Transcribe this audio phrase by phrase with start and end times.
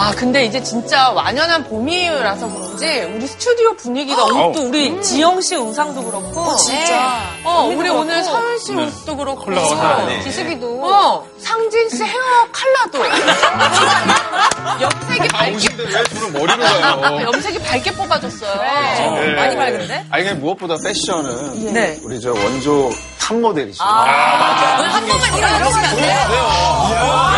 [0.00, 6.04] 아, 근데 이제 진짜 완연한 봄이라서 그런지 우리 스튜디오 분위기가 옷도 우리 지영 씨 의상도
[6.04, 6.54] 그렇고.
[6.54, 7.20] 진짜.
[7.42, 8.30] 어, 언니도 우리 오늘 그렇고.
[8.30, 9.44] 서은 씨 옷도 그렇고.
[9.46, 10.20] 컬러가 다르네.
[10.20, 10.80] 기숙이도.
[10.84, 12.20] 어, 상진 씨 헤어
[12.52, 13.04] 컬러도.
[14.80, 17.20] 염색이 밝게, 근데 왜 저는 머리로 가요?
[17.32, 18.54] 염색이 밝게 뽑아줬어요.
[18.54, 19.34] 네.
[19.34, 20.06] 많이 밝은데?
[20.10, 21.98] 아니, 그냥 무엇보다 패션은 네.
[22.04, 22.88] 우리 저 원조
[23.18, 23.84] 탑 모델이시죠.
[23.84, 27.37] 오늘 한 번만 일어나주시면 안 돼요?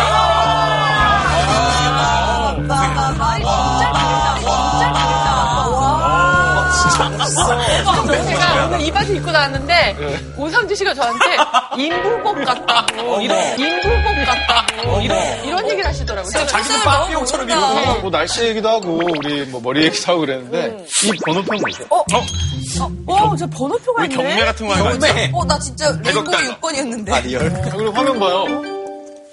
[8.25, 9.97] 제가 오늘 이 바지 입고 나왔는데
[10.37, 11.37] 오상주 씨가 저한테
[11.77, 16.31] 인불복 같다고 이런 인불복 같다고 이런 이런 얘기를 하시더라고요.
[16.47, 21.53] 자기도 빠삐용처럼 입고 뭐 날씨 얘기도 하고 우리 뭐 머리 얘기도 하고 그랬는데 이 번호표
[21.57, 21.85] 뭐죠?
[21.89, 24.15] 어, 저 번호표가 있네.
[24.15, 25.29] 경매 같은 거 하는 거 아니야?
[25.33, 26.23] 어, 나 진짜 달라.
[26.23, 27.23] 6번이었는데.
[27.23, 27.51] real.
[27.71, 28.45] 그리고 화면 봐요.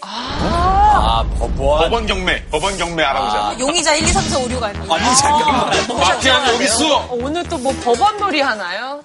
[0.01, 0.88] 아,
[1.39, 1.83] 법원.
[1.83, 3.57] 법원 경매, 법원 경매 알아보자.
[3.59, 4.93] 용의자 1, 2, 3, 4, 5, 6 아니에요?
[4.93, 5.71] 아니, 잠깐만.
[5.99, 6.97] 마피아는 여기 있어!
[6.97, 9.01] 어, 오늘 또 뭐 법원 놀이 하나요?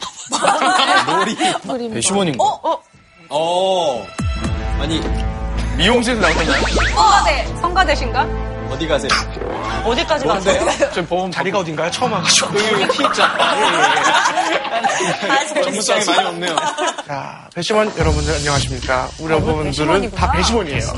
[1.08, 1.36] 놀이.
[1.64, 1.90] 놀이.
[1.90, 2.44] 배시원인가?
[2.44, 2.80] 어,
[3.30, 4.06] 어.
[4.80, 5.00] 아니,
[5.78, 6.62] 미용실에서 나오잖아요.
[6.96, 7.56] 성가대.
[7.62, 8.53] 성가대신가?
[8.74, 9.12] 어디 가세요?
[9.86, 10.66] 어디까지 가세요?
[10.94, 11.92] 저 보험 자리가 어딘가요?
[11.92, 12.58] 처음 와가지고.
[12.58, 13.38] 여기 여기 티 있잖아.
[15.64, 16.56] 전문성이 많이 없네요.
[17.06, 19.10] 자, 배심원 여러분들 안녕하십니까.
[19.20, 20.94] 우리 여러분들은 다 배심원이에요.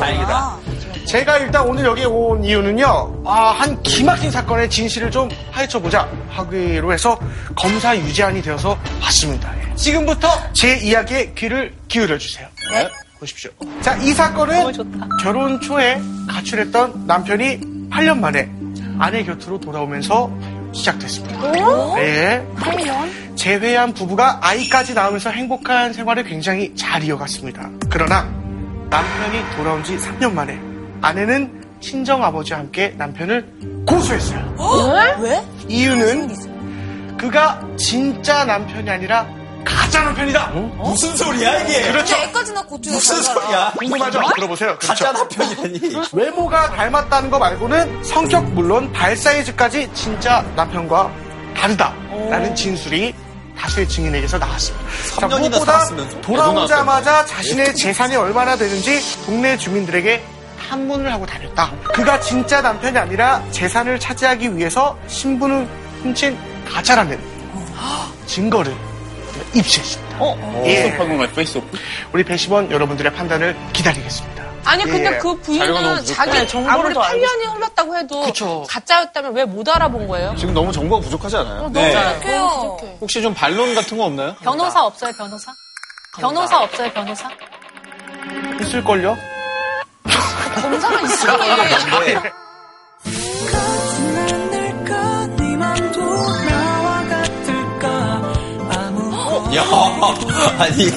[0.00, 0.56] 다행이다.
[1.06, 7.18] 제가 일단 오늘 여기에 온 이유는요, 아, 한 기막힌 사건의 진실을 좀 파헤쳐보자 하기로 해서
[7.56, 9.50] 검사 유죄안이 되어서 왔습니다.
[9.58, 9.74] 예.
[9.74, 12.46] 지금부터 제 이야기에 귀를 기울여주세요.
[12.72, 12.88] 네.
[13.18, 13.50] 보십시오.
[13.80, 14.72] 자, 이 사건은
[15.22, 18.50] 결혼 초에 가출했던 남편이 8년 만에
[18.98, 20.30] 아내 곁으로 돌아오면서
[20.72, 21.52] 시작됐습니다.
[21.94, 22.46] 네.
[23.34, 27.70] 재회한 부부가 아이까지 낳으면서 행복한 생활을 굉장히 잘 이어갔습니다.
[27.88, 28.22] 그러나
[28.90, 30.58] 남편이 돌아온 지 3년 만에
[31.00, 34.56] 아내는 친정 아버지와 함께 남편을 고소했어요.
[35.20, 35.42] 왜?
[35.68, 36.34] 이유는
[37.16, 39.26] 그가 진짜 남편이 아니라
[39.68, 40.46] 가짜 남편이다.
[40.48, 41.82] 무슨 소리야, 이게?
[41.92, 42.14] 그렇죠.
[42.14, 43.22] 근데 애까지 낳고 어떻게 무슨?
[43.22, 43.72] 소리야?
[43.78, 44.20] 궁금하죠?
[44.34, 44.78] 들어보세요.
[44.78, 45.04] 그렇죠.
[45.04, 45.80] 가짜 남편이라니.
[46.12, 51.10] 외모가 닮았다는 거 말고는 성격 물론 발 사이즈까지 진짜 남편과
[51.56, 53.14] 다르다라는 진술이
[53.58, 54.86] 다수의 증인에게서 나왔습니다.
[55.20, 56.20] 자, 3년이나 무엇보다?
[56.22, 60.22] 돌아오자마자 자신의 재산이 얼마나 되는지 동네 주민들에게
[60.68, 61.72] 한문을 하고 다녔다.
[61.94, 65.66] 그가 진짜 남편이 아니라 재산을 차지하기 위해서 신분을
[66.02, 66.38] 훔친
[66.70, 67.18] 가짜라는
[68.26, 68.76] 증거를
[69.54, 70.16] 입수했습니다.
[70.20, 70.62] 어?
[70.66, 70.90] 예.
[70.90, 71.70] 하는 거야, 페이스북.
[72.12, 74.46] 우리 배심원 여러분들의 판단을 기다리겠습니다.
[74.64, 75.18] 아니 근데 예.
[75.18, 76.14] 그 자료가 너무 부인은 부족해.
[76.14, 78.66] 자기 정보를 아무리 더 알고 8년이 흘렀다고 해도 그쵸.
[78.68, 80.34] 가짜였다면 왜 못 알아본 거예요?
[80.36, 81.70] 지금 너무 정보가 부족하지 않아요?
[81.72, 81.94] 네.
[81.96, 82.76] 어떡해요.
[83.00, 84.34] 혹시 좀 반론 같은 거 없나요?
[84.42, 85.54] 변호사 없어요, 변호사?
[86.18, 87.30] 변호사 없어요, 변호사?
[88.60, 89.16] 있을걸요?
[90.60, 91.38] 검사가 있어.
[99.58, 99.64] 야,
[100.58, 100.90] 아니,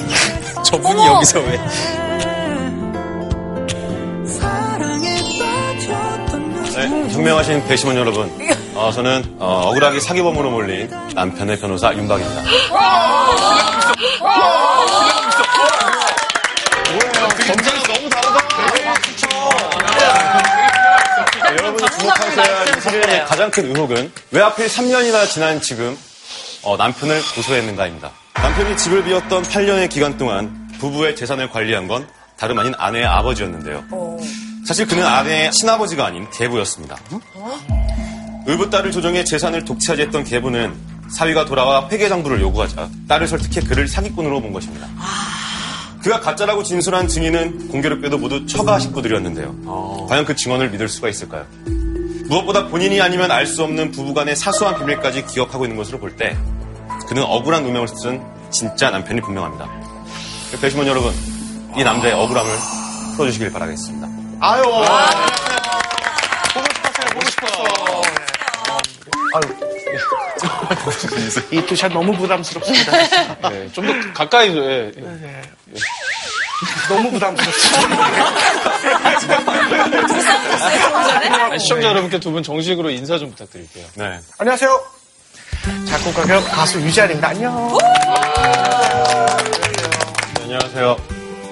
[0.62, 1.60] 저분이 여기서 왜.
[6.74, 8.30] 네, 현명하신 배심원 여러분.
[8.74, 12.42] 어, 저는 어, 억울하게 사기범으로 몰린 남편의 변호사 윤박입니다.
[17.46, 18.48] 검사가 너무 다르다.
[21.34, 25.98] 네, 여러분이 주목하셔야 할 사건의 가장 큰 의혹은 왜 하필 3년이나 지난 지금
[26.62, 28.21] 어, 남편을 고소했는가입니다.
[28.42, 33.84] 남편이 집을 비웠던 8년의 기간 동안 부부의 재산을 관리한 건 다름 아닌 아내의 아버지였는데요.
[34.66, 36.96] 사실 그는 아내의 친아버지가 아닌 계부였습니다.
[38.46, 40.74] 의붓 딸을 조정해 재산을 독차지했던 계부는
[41.08, 44.88] 사위가 돌아와 회계장부를 요구하자 딸을 설득해 그를 사기꾼으로 본 것입니다.
[46.02, 50.06] 그가 가짜라고 진술한 증인은 공교롭게도 모두 처가 식구들이었는데요.
[50.08, 51.46] 과연 그 증언을 믿을 수가 있을까요?
[52.26, 56.36] 무엇보다 본인이 아니면 알 수 없는 부부간의 사소한 비밀까지 기억하고 있는 것으로 볼 때
[57.12, 59.68] 그는 억울한 누명을 쓴 진짜 남편이 분명합니다.
[60.62, 61.12] 배심원 여러분,
[61.76, 62.50] 이 남자의 억울함을
[63.16, 64.08] 풀어주시길 바라겠습니다.
[64.40, 64.62] 아유.
[66.54, 68.02] 보고 싶었어요, 보고 싶었어.
[69.34, 69.42] 아유.
[71.52, 72.92] 이 two shot 너무 부담스럽습니다.
[73.50, 74.90] 네, 좀 더 가까이, 예.
[74.96, 75.42] 예.
[76.88, 78.06] 너무 부담스럽습니다.
[81.50, 83.84] 아니, 시청자 여러분께 두 분 정식으로 인사 좀 부탁드릴게요.
[83.96, 84.18] 네.
[84.38, 85.01] 안녕하세요.
[85.86, 87.28] 작곡가 겸 가수 유재환입니다.
[87.28, 87.76] 안녕.
[90.42, 90.96] 안녕하세요.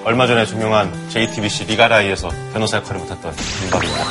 [0.04, 3.34] 얼마 전에 종영한 JTBC 리갈하이에서 변호사 역할을 맡았던
[3.64, 4.04] 윤박입니다.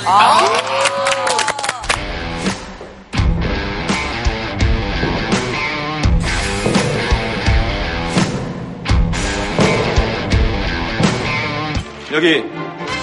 [12.14, 12.44] 여기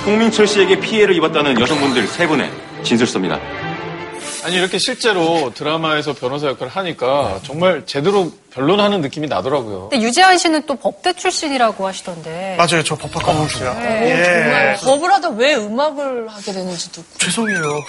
[0.05, 2.51] 송민철 씨에게 피해를 입었다는 여성분들 세 분의
[2.83, 3.66] 진술서입니다.
[4.47, 9.89] 아니 이렇게 실제로 드라마에서 변호사 역할을 하니까 정말 제대로 변론하는 느낌이 나더라고요.
[9.89, 12.55] 근데 유재한 씨는 또 법대 출신이라고 하시던데.
[12.57, 12.85] 맞아요.
[12.85, 13.59] 저 법학 과목이요.
[13.75, 17.81] 정말 법을 하다 왜 음악을 하게 되는지도 죄송해요.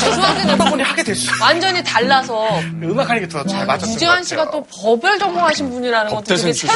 [0.00, 1.30] 죄송한데 하다 보니 하게 됐어요.
[1.42, 2.48] 완전히 달라서
[2.82, 3.92] 음악 하는 게 더 잘 맞았어요.
[3.94, 6.68] 유재환 씨가 또 법을 전공하신 분이라는 것도 되게 새로운 출신.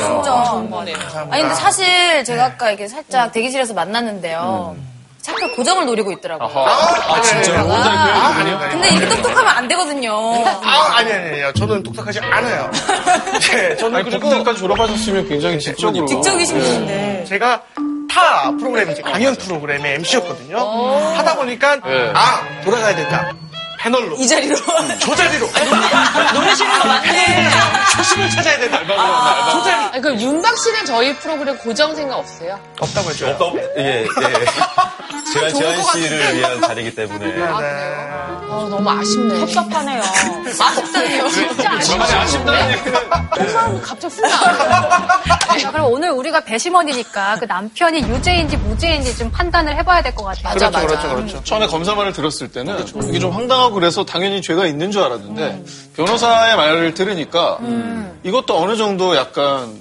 [0.00, 0.44] 새로운 진짜.
[0.44, 0.96] 정보네요.
[1.30, 4.76] 아니 근데 사실 제가 아까 이게 살짝 대기실에서 만났는데요.
[5.22, 6.48] 잠깐 고정을 노리고 있더라고요.
[6.48, 6.70] 아?
[6.70, 8.58] 아, 아니요.
[8.70, 10.12] 근데 이렇게 똑똑하면 안 되거든요.
[10.46, 11.52] 아, 아니, 아니, 아니요.
[11.52, 12.70] 저는 똑똑하지 않아요.
[13.52, 16.06] 네, 저는 아니 그리고 그때까지 졸업하셨으면 굉장히 지적으로.
[16.06, 17.24] 직적이신 분인데.
[17.28, 17.62] 제가
[18.12, 20.58] 타 프로그램, 이제 강연 프로그램의 MC였거든요.
[21.16, 22.12] 하다 보니까, 네.
[22.14, 23.32] 아, 돌아가야 된다.
[23.80, 24.14] 패널로.
[24.16, 24.56] 이 자리로.
[24.98, 25.48] 저 자리로.
[26.34, 27.48] 노래시는 거 맞네.
[27.96, 28.80] 초심을 찾아야 된다.
[29.50, 29.84] 저 자리.
[29.92, 32.58] 아니, 그럼 윤박 씨는 저희 프로그램 고정 생각 없어요?
[32.78, 33.28] 없다고 했죠.
[33.28, 34.06] 없다, 예, 예.
[35.32, 37.26] 제가 재한 씨를 위한 자리이기 때문에.
[37.26, 37.42] 네.
[37.44, 39.38] 아, 너무 아쉽네.
[39.38, 40.02] 섭섭하네요.
[40.60, 41.28] 아쉽다네요.
[41.28, 42.04] 진짜 아쉽네.
[42.04, 43.00] 아쉽다는 얘기는
[43.48, 45.08] 속마음이 갑자기 훅 나와요.
[45.60, 50.54] 자, 그럼 오늘 우리가 배심원이니까 그 남편이 유죄인지 무죄인지 좀 판단을 해봐야 될 것 같아요.
[50.58, 51.44] 그렇죠, 그렇죠, 그렇죠.
[51.44, 55.62] 처음에 검사말을 들었을 때는 이게 좀 황당하고 그래서 당연히 죄가 있는 줄 알았는데
[55.96, 57.58] 변호사의 말을 들으니까
[58.22, 59.74] 이것도 어느 정도 약간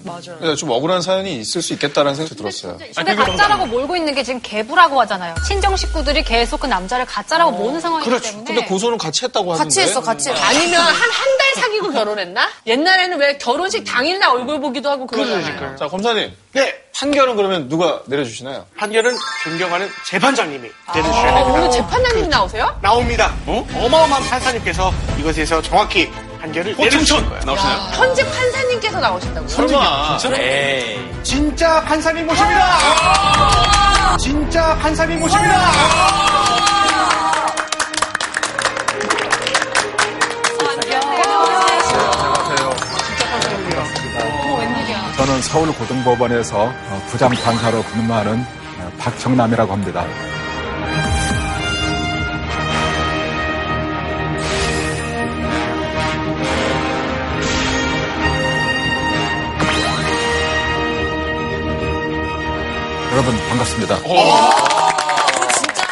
[0.44, 2.78] 예, 좀 억울한 사연이 있을 수 있겠다라는 생각이 들었어요.
[2.96, 5.36] 근데 가짜라고 몰고 있는 게 지금 계부라고 하잖아요.
[5.46, 8.30] 친정 식구들이 계속 그 남자를 가짜라고 모는 상황이기 그렇죠.
[8.32, 8.46] 때문에.
[8.46, 9.64] 근데 고소는 같이 했다고 하는데.
[9.66, 10.42] 같이 했어, 같이 했어.
[10.44, 12.48] 아니면 한 한 달 사귀고 결혼했나?
[12.68, 15.76] 옛날에는 왜 결혼식 당일날 얼굴 보기도 하고 그러잖아요.
[15.78, 16.76] 자 검사님 네.
[17.00, 18.66] 판결은 그러면 누가 내려주시나요?
[18.76, 21.60] 판결은 존경하는 재판장님이 내려주셔야 아, 됩니다.
[21.60, 22.78] 오늘 재판장님이 나오세요?
[22.82, 23.34] 나옵니다.
[23.48, 26.12] 어 마어마한 판사님께서 이것에 대해서 정확히
[26.42, 27.44] 판결을 내려주실 거예요.
[27.46, 27.78] 나오시나요?
[27.94, 29.48] 현재 판사님께서 나오신다고요?
[29.50, 30.18] 설마.
[30.38, 31.10] 에이.
[31.24, 32.78] 진짜 판사님 모십니다.
[34.18, 36.69] 진짜 판사님 모십니다.
[45.20, 50.06] 저는 서울고등법원에서 어, 부장 판사로 근무하는 어, 박형남이라고 합니다.
[63.12, 63.98] 여러분 반갑습니다.
[63.98, 65.84] 진짜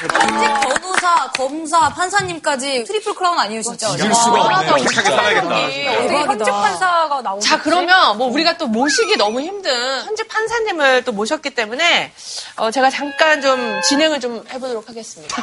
[0.00, 3.88] 현직 변호사, 검사, 판사님까지 트리플 크라운 아니에요, 진짜.
[3.90, 4.86] 이길 수가 없네요.
[4.86, 5.54] 착하게 살아야겠다.
[6.24, 7.46] 현직 판사가 나오지?
[7.46, 9.70] 자, 그러면 뭐 우리가 또 모시기 너무 힘든
[10.04, 12.10] 현재 판사님을 또 모셨기 때문에
[12.56, 15.42] 어, 제가 잠깐 좀 진행을 좀 해보도록 하겠습니다.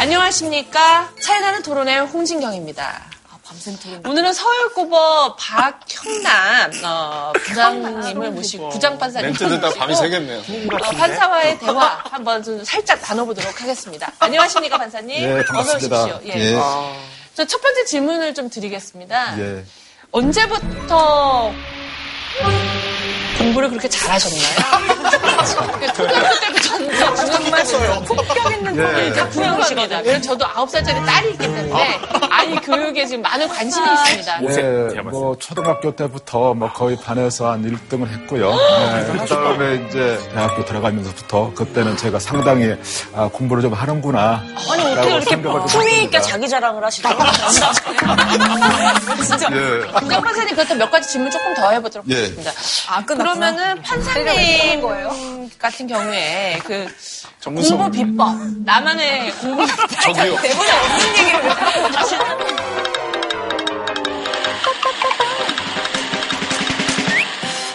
[0.00, 1.12] 안녕하십니까.
[1.20, 3.02] 차이나는 토론의 홍진경입니다.
[3.44, 4.06] 밤샘 토론.
[4.06, 10.38] 오늘은 서울고법 박형남 어, 부장님을 모시고 부장판사님 멘트 듣다가 밤이 새겠네요.
[10.72, 14.10] 어, 판사와의 대화 한번 좀 살짝 나눠보도록 하겠습니다.
[14.20, 15.20] 안녕하십니까, 판사님?
[15.22, 15.96] 네, 반갑습니다.
[16.04, 16.32] 어서 오십시오.
[16.34, 16.54] 예.
[16.54, 16.58] 예.
[17.34, 19.38] 저첫 번째 질문을 좀 드리겠습니다.
[19.38, 19.64] 예.
[20.12, 21.52] 언제부터
[23.40, 24.44] 공부를 그렇게 잘하셨나요?
[25.46, 27.74] 초등학교 때부터 중학교까지
[28.06, 29.98] 폭격 있는 공부를 다 부여합니다.
[29.98, 34.40] 왜냐면 저도 아홉 살짜리 딸이 있기 때문에 아이 교육에 지금 많은 관심이 있습니다.
[34.40, 38.50] 네, 뭐 초등학교 때부터 뭐 거의 반에서 한 1등을 했고요.
[38.54, 42.74] 네, 그다음에 이제 대학교 들어가면서부터 그때는 제가 상당히
[43.14, 44.42] 아, 공부를 좀 하는구나.
[44.70, 45.36] 아니, 어떻게 이렇게
[45.68, 46.20] 품위 있게.
[46.20, 47.08] 자기 자랑을 하시죠?
[49.24, 49.48] 진짜.
[49.52, 49.80] 예.
[50.00, 52.14] 부장 판사님 그렇다면 몇 가지 질문 조금 더 해보도록 예.
[52.14, 52.50] 하겠습니다.
[52.88, 53.29] 아, 끝났구나.
[53.34, 54.82] 그러면은 판사님
[55.58, 56.86] 같은 경우에 그
[57.38, 57.78] 전문성.
[57.78, 60.36] 공부 비법 나만의 공부 비법 저기요.
[60.42, 62.16] 대본에 없는 얘기를 왜 하고 다시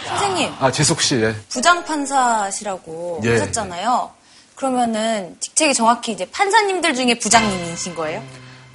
[0.07, 1.15] 선생님, 아, 지숙 씨.
[1.15, 1.35] 예.
[1.49, 3.31] 부장 판사시라고 예.
[3.31, 4.11] 하셨잖아요.
[4.55, 8.23] 그러면은 직책이 정확히 이제 판사님들 중에 부장님이신 거예요?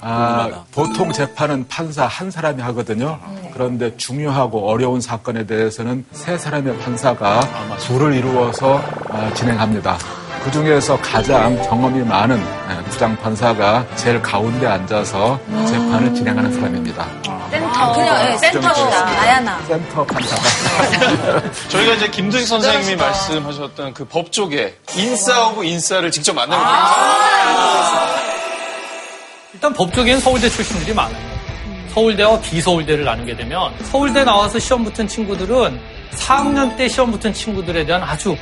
[0.01, 3.19] 아, 보통 재판은 판사 한 사람이 하거든요.
[3.53, 7.41] 그런데 중요하고 어려운 사건에 대해서는 세 사람의 판사가
[7.79, 9.97] 둘을 이루어서 아, 진행합니다.
[10.43, 17.05] 그 중에서 가장 경험이 많은 예, 부장 판사가 제일 가운데 앉아서 재판을 진행하는 사람입니다.
[17.51, 17.93] 센터.
[17.93, 19.05] 그냥 예, 센터시다.
[19.05, 19.59] 나야나.
[19.67, 20.41] 센터 판사가.
[21.69, 28.00] 저희가 이제 김두식 선생님이 말씀하셨던 그 법 쪽에 인싸 of 인싸를 직접 만나게 됩니다.
[29.53, 31.31] 일단 법조계는 서울대 출신들이 많아요.
[31.93, 35.79] 서울대와 비서울대를 나누게 되면 서울대 나와서 시험 붙은 친구들은
[36.13, 38.35] 4학년 때 시험 붙은 친구들에 대한 아주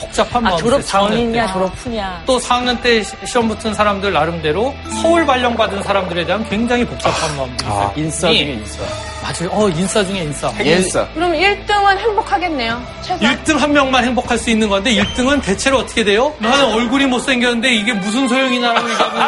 [0.00, 1.02] 복잡한 아, 마음이 졸업 있어요.
[1.04, 1.16] 4학년 때.
[1.16, 2.22] 전이냐, 졸업 후냐.
[2.26, 7.36] 또 4학년 때 시- 시험 붙은 사람들 나름대로 서울 발령 받은 사람들에 대한 굉장히 복잡한
[7.36, 7.80] 마음들이 있어요.
[7.88, 8.82] 아, 인싸 중에 인싸.
[9.22, 9.50] 맞아요.
[9.52, 10.48] 어, 인싸 중에 인싸.
[10.48, 11.06] 핵인싸.
[11.14, 12.82] 그럼 1등은 행복하겠네요.
[13.02, 13.36] 최소한.
[13.44, 16.32] 1등 한 명만 행복할 수 있는 건데 1등은 대체로 어떻게 돼요?
[16.38, 19.20] 나는 얼굴이 못생겼는데 이게 무슨 소용이냐라고 얘기하면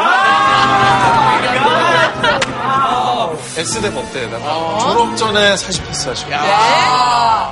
[3.56, 6.30] S대 법대에다가 졸업 전에 사실 패스 하시고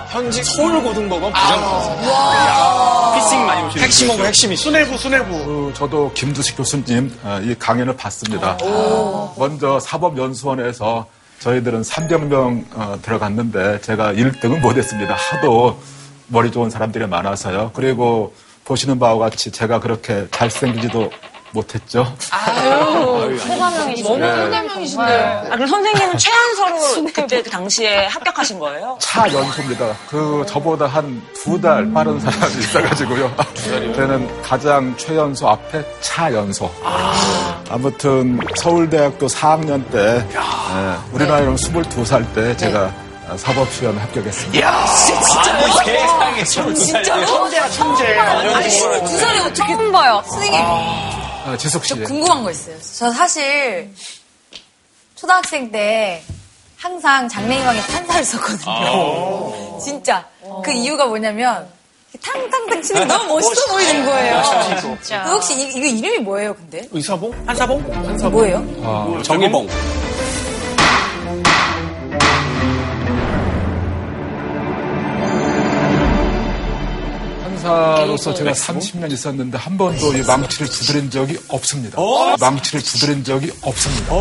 [0.08, 4.56] 현직 서울고등법원 부장판사 피싱 많이 오시는 핵심하고 핵심이.
[4.56, 5.30] 수뇌부, 수뇌부.
[5.44, 8.56] 그 저도 김두식 교수님 어, 이 강연을 봤습니다.
[8.62, 11.06] 어, 먼저 사법연수원에서
[11.40, 15.14] 저희들은 300명 어, 들어갔는데 제가 1등은 못했습니다.
[15.14, 15.80] 하도
[16.28, 17.72] 머리 좋은 사람들이 많아서요.
[17.74, 21.10] 그리고 보시는 바와 같이 제가 그렇게 잘생기지도
[21.52, 22.14] 못했죠.
[23.38, 24.08] 소가명이시죠.
[24.08, 25.42] 너무 소대명이신데요.
[25.50, 28.96] 아, 그럼 선생님은 최연소로 그때 그 당시에 합격하신 거예요?
[29.00, 29.96] 차 연소입니다.
[30.08, 33.34] 그 저보다 한 두 달 빠른 사람이 있어가지고요.
[33.96, 36.70] 저는 가장 최연소 앞에 차 연소.
[36.84, 42.92] 아 무튼 서울대학교 4학년 때 예, 우리 나이로 22살 때 제가
[43.36, 44.86] 사법시험에 합격했습니다.
[44.86, 47.50] 세상에 진짜로?
[47.70, 48.18] 천재.
[48.18, 50.22] 아니, 22살이 어떻게 처음 봐요.
[50.28, 51.19] 선생님, 아,
[51.58, 51.94] 지숙 씨.
[51.94, 52.76] 저 궁금한 거 있어요.
[52.80, 53.90] 저 사실
[55.14, 56.22] 초등학생 때
[56.76, 59.78] 항상 장래희망에 판사를 썼거든요.
[59.78, 60.26] 진짜.
[60.64, 61.68] 그 이유가 뭐냐면
[62.22, 64.42] 탕탕탕 치는 게 너무 멋있어 보이는 거예요.
[64.80, 65.22] 진짜.
[65.24, 66.88] 그 혹시 이, 이거 이름이 뭐예요, 근데?
[66.90, 67.32] 의사봉?
[67.46, 67.82] 한사봉?
[68.32, 69.22] 뭐예요?
[69.22, 69.68] 정의봉.
[77.60, 81.98] 판사로서 제가 30년 있었는데 한 번도 이 망치를 두드린 적이 없습니다.
[82.40, 84.14] 망치를 두드린 적이 없습니다.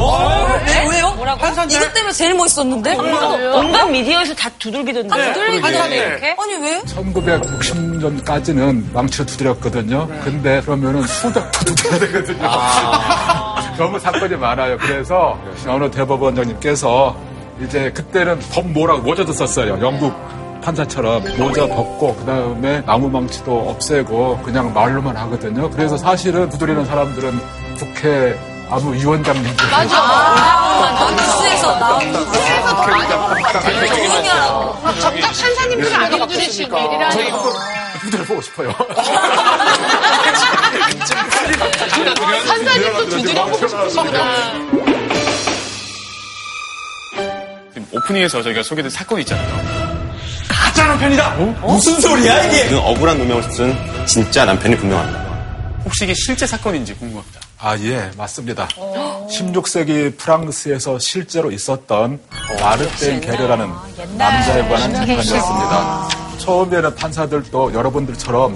[0.65, 0.88] 네?
[0.89, 1.12] 왜요?
[1.13, 1.46] 뭐라고?
[1.48, 2.96] 이것 때문에 제일 멋있었는데?
[2.96, 5.13] 온갖 미디어에서 다 두들기던데.
[5.13, 5.96] 아, 두들기던데, 네.
[5.98, 6.36] 이렇게?
[6.38, 6.81] 아니, 왜?
[6.81, 10.08] 1960년까지는 망치를 두드렸거든요.
[10.24, 12.50] 근데 그러면은 수작 두드려야 되거든요.
[13.77, 14.77] 너무 사건이 많아요.
[14.77, 17.15] 그래서 어느 대법원장님께서
[17.63, 19.79] 이제 그때는 법 뭐라고 모자도 썼어요.
[19.81, 20.13] 영국
[20.62, 25.70] 판사처럼 모자 벗고 그 다음에 나무 망치도 없애고 그냥 말로만 하거든요.
[25.70, 27.39] 그래서 사실은 두드리는 사람들은
[27.78, 28.38] 국회
[28.70, 32.20] 아무 위원장님들 아, 뉴스에서 나온 거.
[35.00, 37.32] 정작 판사님들은 안 해주시는 일이라니.
[38.01, 38.72] 두드려 보고 싶어요.
[42.48, 44.24] 판사님도 두드려보고 싶으시구나.
[47.74, 49.79] 지금 오프닝에서 저희가 소개된 사건이 있잖아요.
[50.70, 51.36] 가짜 남편이다.
[51.66, 52.70] 무슨 소리야 이게?
[52.70, 55.20] 그 억울한 누명을 쓴 진짜 남편이 분명합니다.
[55.84, 57.40] 혹시 이게 실제 사건인지 궁금합니다.
[57.58, 58.68] 아, 예, 맞습니다.
[58.68, 62.20] 16세기 프랑스에서 실제로 있었던
[62.62, 63.68] 마르땡 게르라는
[64.16, 66.10] 남자에 관한 재판이었습니다.
[66.38, 68.56] 처음에는 판사들도 여러분들처럼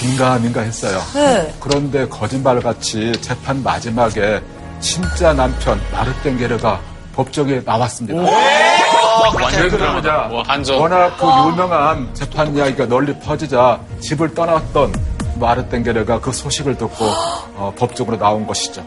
[0.00, 1.02] 긴가민가 했어요.
[1.14, 1.54] 네.
[1.60, 4.40] 그런데 거짓말같이 재판 마지막에
[4.80, 6.80] 진짜 남편 마르땡 게르가
[7.14, 8.22] 법정에 나왔습니다.
[10.44, 10.78] 반전.
[10.80, 14.92] 워낙 그 유명한 재판 이야기가 널리 퍼지자 집을 떠났던
[15.36, 18.84] 마르땡게르가 그 소식을 듣고 어, 법적으로 나온 것이죠.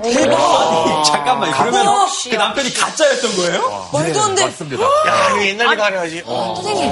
[1.06, 1.86] 잠깐만 그러면
[2.30, 3.90] 그 남편이 가짜였던 거예요?
[3.92, 4.46] 말도 안 돼.
[4.46, 4.84] 맞습니다.
[4.84, 6.24] 야, 이거 옛날에 가려야지.
[6.26, 6.92] 선생님,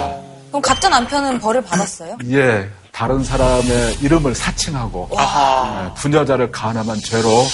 [0.49, 2.17] 그럼 가짜 남편은 벌을 받았어요?
[2.31, 2.69] 예,
[3.01, 7.45] 다른 사람의 이름을 사칭하고 예, 부녀자를 가늠한 죄로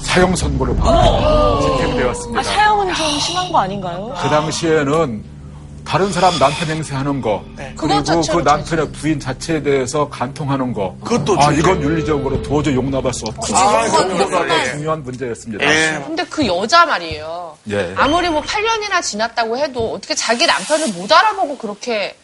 [0.00, 2.40] 사형 선고를 받고 집행되었습니다.
[2.40, 4.14] 아, 사형은 좀 심한 거 아닌가요?
[4.22, 5.22] 그 당시에는
[5.84, 7.44] 다른 사람 남편 행세하는 거
[7.76, 11.52] 그리고 그 남편의 부인 자체에 대해서 간통하는 거 그것도 아.
[11.52, 13.58] 이건 윤리적으로 도저히 용납할 수 없다.
[13.58, 14.70] 아, 그거가 예.
[14.70, 15.62] 중요한 문제였습니다.
[15.62, 16.02] 예.
[16.06, 17.54] 근데 그 여자 말이에요.
[17.68, 17.92] 예.
[17.98, 22.16] 아무리 뭐 8년이나 지났다고 해도 어떻게 자기 남편을 못 알아보고 그렇게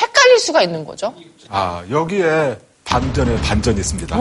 [0.00, 1.12] 헷갈릴 수가 있는 거죠?
[1.48, 4.16] 아, 여기에 반전에 반전이 있습니다.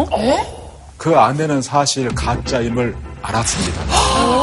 [0.97, 3.81] 그 아내는 사실 가짜임을 알았습니다.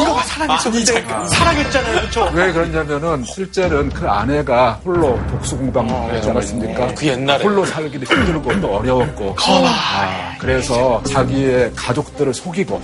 [0.03, 2.01] 이거 살아있었는데 살아겠잖아요.
[2.01, 2.31] 그렇죠?
[2.35, 6.95] 왜 그러냐면은 실제는 그 아내가 홀로 복수공방하지 않았습니까?
[6.95, 7.45] 그 옛날에.
[7.45, 9.37] 홀로 살기도 힘들고 또 어려웠고.
[9.47, 12.81] 아, 그래서 자기의 가족들을 속이고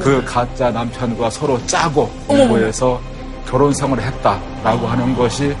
[0.00, 3.00] 그 가짜 남편과 서로 짜고 공부해서
[3.48, 5.56] 결혼 생활을 했다라고 하는 것이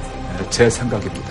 [0.50, 1.30] 제 생각입니다.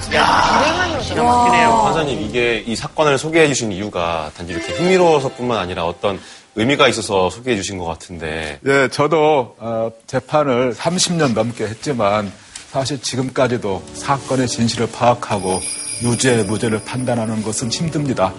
[1.01, 1.69] 기가 막히네요.
[1.83, 6.19] 판사님 이게 이 사건을 소개해 주신 이유가 단지 이렇게 흥미로워서뿐만 아니라 어떤
[6.55, 12.31] 의미가 있어서 소개해 주신 것 같은데 예, 저도 어, 재판을 30년 넘게 했지만
[12.71, 15.59] 사실 지금까지도 사건의 진실을 파악하고
[16.03, 18.33] 유죄, 무죄를 판단하는 것은 힘듭니다.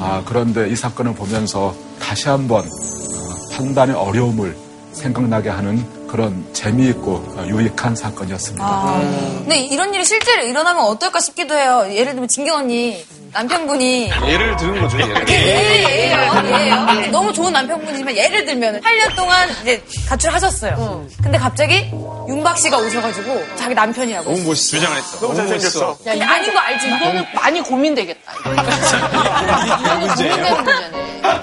[0.00, 4.56] 아, 그런데 이 사건을 보면서 다시 한번 어, 판단의 어려움을
[4.92, 5.84] 생각나게 하는
[6.14, 8.64] 그런 재미있고 어, 유익한 사건이었습니다.
[8.64, 11.84] 아, 근데 이런 일이 실제로 일어나면 어떨까 싶기도 해요.
[11.90, 15.28] 예를 들면 진경 언니 남편분이 예를 들은 거죠, 예를.
[15.28, 17.10] 예 예요, 예예요.
[17.10, 21.04] 너무 좋은 남편분이지만 예를 들면 8년 동안 이제 가출하셨어요.
[21.20, 21.90] 근데 갑자기
[22.28, 24.30] 윤박 씨가 오셔가지고 자기 남편이라고.
[24.30, 24.76] 너무 멋있어.
[24.76, 25.18] 주장을 했어.
[25.18, 25.98] 너무 잘생겼어.
[26.06, 27.00] 야, 이거 아닌 거 알지만.
[27.02, 28.32] 이거는 많이 고민되겠다.
[28.40, 28.52] 이거.
[28.54, 30.54] 이거는 고민되는 문제네.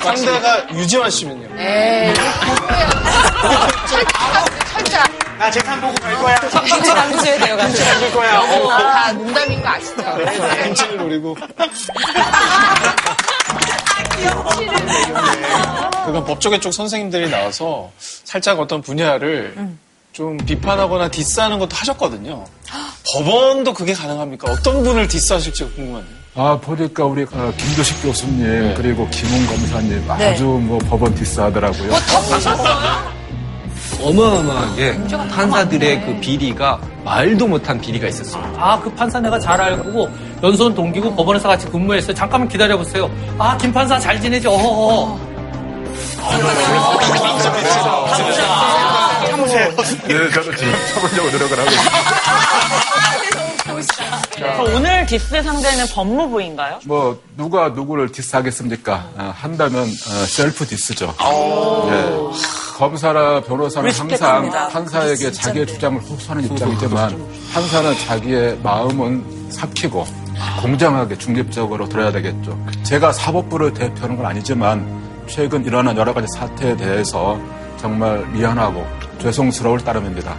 [0.01, 1.60] 상대가 유지환 씨면요.
[1.60, 2.13] 에이,
[4.91, 5.03] 철자.
[5.39, 6.36] 나 재산 보고 갈 거야.
[6.65, 7.83] 김치 남주셔야 돼요, 감시.
[7.83, 8.39] 갈 거야.
[8.39, 10.03] 어, 다 농담인 거 아시죠?
[10.63, 11.36] 김치를 노리고.
[16.05, 19.55] 그건 법조계 쪽 선생님들이 나와서 살짝 어떤 분야를
[20.12, 22.45] 좀 비판하거나 디스하는 것도 하셨거든요.
[23.13, 24.51] 법원도 그게 가능합니까?
[24.51, 26.21] 어떤 분을 디스하실지 궁금하네요.
[26.36, 28.74] 아, 보니까 우리 어, 김도식 교수님 네.
[28.75, 30.31] 그리고 김웅 검사님 네.
[30.31, 31.91] 아주 뭐 법원 디스하더라고요.
[31.91, 33.21] 어
[34.10, 34.98] 마어마하게
[35.31, 38.43] 판사들의 그 비리가 말도 못한 비리가 있었어요.
[38.58, 40.10] 아, 그 판사 내가 잘 알고
[40.43, 42.13] 연수원 동기고 법원에서 같이 근무했어요.
[42.13, 43.10] 잠깐만 기다려보세요.
[43.38, 44.48] 아, 김 판사 잘 지내지?
[44.48, 45.20] 어허허.
[49.29, 49.70] 참으세요.
[50.08, 51.91] 네, 저도 지금 참으려고 노력을 하고 있습니다.
[53.29, 56.80] 그래서 오늘 디스 상대는 법무부인가요?
[56.86, 59.10] 뭐 누가 누구를 diss하겠습니까?
[59.18, 61.13] 아, 한다면 어, self diss죠.
[61.89, 62.77] 예.
[62.77, 64.67] 검사나 변호사는 항상 respect합니다.
[64.70, 70.06] 판사에게 자기의 주장을 호소하는 입장이지만 판사는 자기의 마음은 삭히고
[70.62, 72.58] 공정하게 중립적으로 들어야 되겠죠.
[72.84, 77.39] 제가 사법부를 대표하는 건 아니지만 최근 일어난 여러 가지 사태에 대해서
[77.77, 78.86] 정말 미안하고
[79.22, 80.36] 죄송스러울 따름입니다.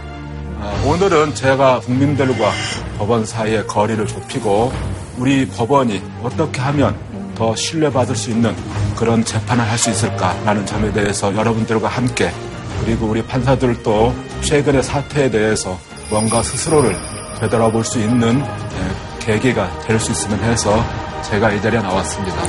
[0.65, 2.49] 아, 오늘은 제가 국민들과
[2.97, 4.71] 법원 사이의 거리를 좁히고
[5.17, 6.95] 우리 법원이 어떻게 하면
[7.35, 8.55] 더 신뢰받을 수 있는
[8.95, 12.31] 그런 재판을 할 수 있을까라는 점에 대해서 여러분들과 함께
[12.79, 15.77] 그리고 우리 판사들도 최근의 사태에 대해서
[16.09, 16.95] 뭔가 스스로를
[17.41, 20.81] 되돌아볼 수 있는 예, 계기가 될 수 있으면 해서
[21.23, 22.41] 제가 이 자리에 나왔습니다.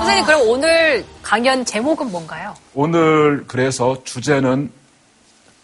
[0.00, 2.54] 선생님, 그럼 오늘 강연 제목은 뭔가요?
[2.74, 4.72] 오늘 그래서 주제는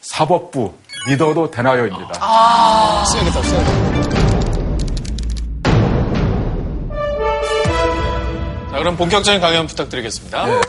[0.00, 0.72] 사법부
[1.08, 2.12] 믿어도 되나요입니다.
[3.06, 4.18] 써야겠다, 써야겠다.
[8.70, 10.44] 자, 그럼 본격적인 강연 부탁드리겠습니다.
[10.46, 10.60] 네.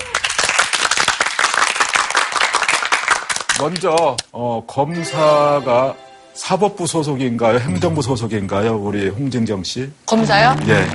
[3.59, 5.93] 먼저 어, 검사가
[6.33, 7.59] 사법부 소속인가요?
[7.59, 8.77] 행정부 소속인가요?
[8.77, 9.91] 우리 홍진경 씨.
[10.05, 10.55] 검사요?
[10.67, 10.87] 예.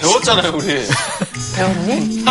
[0.00, 0.86] 배웠잖아요, 우리.
[1.56, 2.24] 배웠니?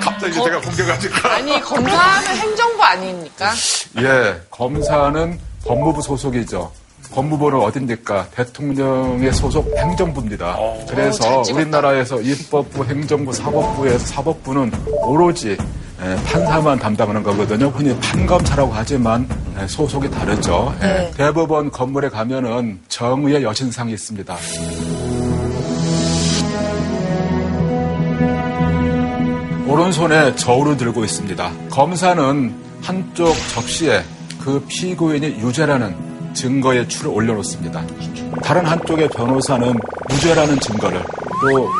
[0.00, 1.34] 갑자기 제가 공격하니까.
[1.34, 3.52] 아니, 검사하면 행정부 아닙니까?
[3.98, 4.40] 예.
[4.50, 6.70] 검사는 법무부 소속이죠.
[7.12, 8.28] 법무부는 어딘니까?
[8.34, 10.56] 대통령의 소속 행정부입니다.
[10.88, 11.60] 그래서 잘 찍었다.
[11.60, 15.56] 우리나라에서 입법부, 행정부, 사법부에서 사법부는 오로지
[16.04, 17.66] 예, 판사만 담당하는 거거든요.
[17.68, 19.28] 흔히 판검사라고 하지만
[19.60, 20.74] 예, 소속이 다르죠.
[20.82, 21.10] 예, 네.
[21.16, 24.36] 대법원 건물에 가면은 정의의 여신상이 있습니다.
[29.72, 31.50] 오른손에 저울을 들고 있습니다.
[31.70, 34.04] 검사는 한쪽 접시에
[34.38, 37.82] 그 피고인이 유죄라는 증거의 추를 올려놓습니다.
[38.42, 39.74] 다른 한쪽의 변호사는
[40.10, 41.02] 무죄라는 증거를
[41.40, 41.70] 또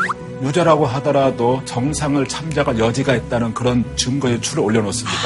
[0.41, 5.19] 유죄라고 하더라도 정상을 참작할 여지가 있다는 그런 증거의 추를 올려놓습니다.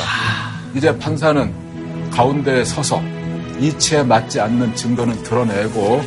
[0.76, 3.02] 이제 판사는 가운데에 서서
[3.62, 6.04] 이치에 맞지 않는 증거는 드러내고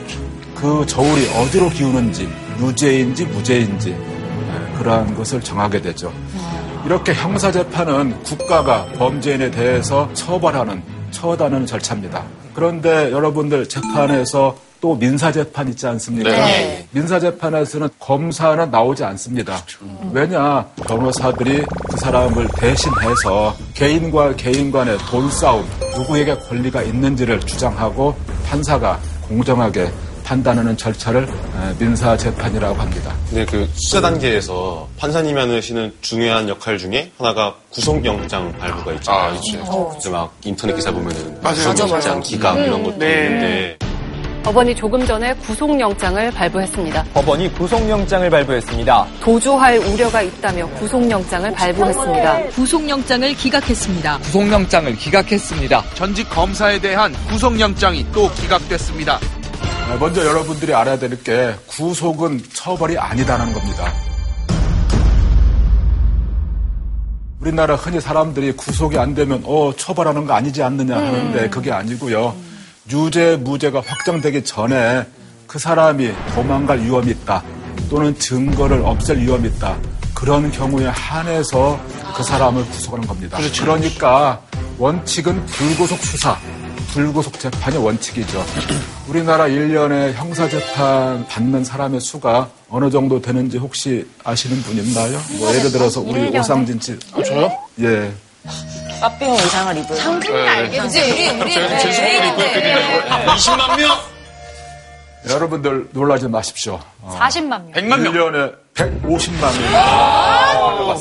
[0.54, 2.28] 그 저울이 어디로 기우는지
[2.60, 6.12] 유죄인지 무죄인지 예, 그러한 것을 정하게 되죠.
[6.84, 12.24] 이렇게 형사재판은 국가가 범죄인에 대해서 처벌하는, 처단하는 절차입니다.
[12.54, 16.30] 그런데 여러분들 재판에서 또 민사재판 있지 않습니까?
[16.30, 16.88] 네.
[16.92, 19.58] 민사재판에서는 검사는 나오지 않습니다.
[20.10, 20.66] 왜냐?
[20.86, 25.66] 변호사들이 그 사람을 대신해서 개인과 개인 간의 돈싸움,
[25.96, 28.16] 누구에게 권리가 있는지를 주장하고
[28.48, 29.90] 판사가 공정하게
[30.30, 33.12] 판단하는 절차를 에, 민사 재판이라고 합니다.
[33.28, 39.40] 근데 그 수사 단계에서 판사님이 하시는 중요한 역할 중에 하나가 구속영장 발부가 있잖아요.
[39.90, 41.70] 그래서 막 인터넷 기사 보면은 맞아요.
[41.72, 43.24] 구속영장 기각 이런 것도 네.
[43.24, 43.78] 있는데
[44.44, 47.04] 법원이 조금 전에 구속영장을 발부했습니다.
[47.12, 49.06] 법원이 구속영장을 발부했습니다.
[49.20, 52.42] 도주할 우려가 있다며 구속영장을 발부했습니다.
[52.50, 54.18] 구속영장을 기각했습니다.
[54.18, 55.84] 구속영장을 기각했습니다.
[55.94, 59.18] 전직 검사에 대한 구속영장이 또 기각됐습니다.
[59.62, 63.92] 아, 먼저 여러분들이 알아야 될 게 구속은 처벌이 아니다라는 겁니다.
[67.40, 72.34] 우리나라 흔히 사람들이 구속이 안 되면 어 처벌하는 거 아니지 않느냐 하는데 그게 아니고요.
[72.92, 75.06] 유죄 무죄가 확정되기 전에
[75.46, 77.42] 그 사람이 도망갈 위험이 있다
[77.88, 79.76] 또는 증거를 없앨 위험이 있다
[80.14, 81.80] 그런 경우에 한해서
[82.14, 83.38] 그 사람을 구속하는 겁니다.
[83.58, 84.40] 그러니까
[84.78, 86.36] 원칙은 불구속 수사,
[86.92, 88.44] 불구속 재판이 원칙이죠.
[89.08, 95.20] 우리나라 1년에 형사재판 받는 사람의 수가 어느 정도 되는지 혹시 아시는 분 있나요?
[95.38, 96.36] 뭐 예를 들어서 우리?
[96.36, 96.98] 오상진 씨.
[97.24, 97.50] 저요?
[97.80, 98.12] 예.
[99.00, 99.96] 빠삐용 의상을 입은.
[99.96, 101.00] 상승이 알겠지.
[101.00, 101.52] 우리, 우리.
[101.52, 103.34] 제, 제 소개를 입고 했거든요.
[103.34, 103.96] 20만 명?
[105.28, 106.80] 여러분들 놀라지 마십시오.
[107.02, 107.72] 어, 40만 명.
[107.72, 108.12] 100만 명.
[108.12, 109.72] 1년에 150만 명.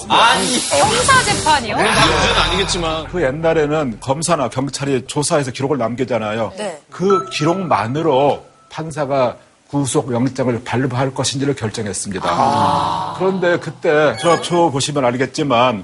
[0.10, 1.75] 아니, 형사 재판이요?
[1.75, 3.08] 문제는 아니겠지만.
[3.08, 6.54] 그 옛날에는 검사나 경찰이 조사해서 기록을 남기잖아요.
[6.58, 6.80] 네.
[6.91, 9.36] 그 기록만으로 판사가
[9.69, 13.15] 구속 영장을 발부할 것인지를 결정했습니다.
[13.19, 15.84] 그런데 그때 저표 보시면 알겠지만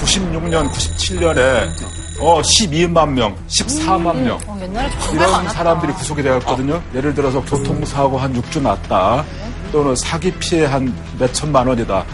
[0.00, 1.68] 96년, 97년에
[2.20, 5.50] 어 12만 명, 14만 명 어, 옛날에 정말 이런 많았다.
[5.54, 6.82] 사람들이 구속이 되었거든요.
[6.94, 9.24] 예를 들어서 교통사고 한 6주 났다.
[9.72, 12.04] 또는 사기 피해 한 몇 천만 원이다.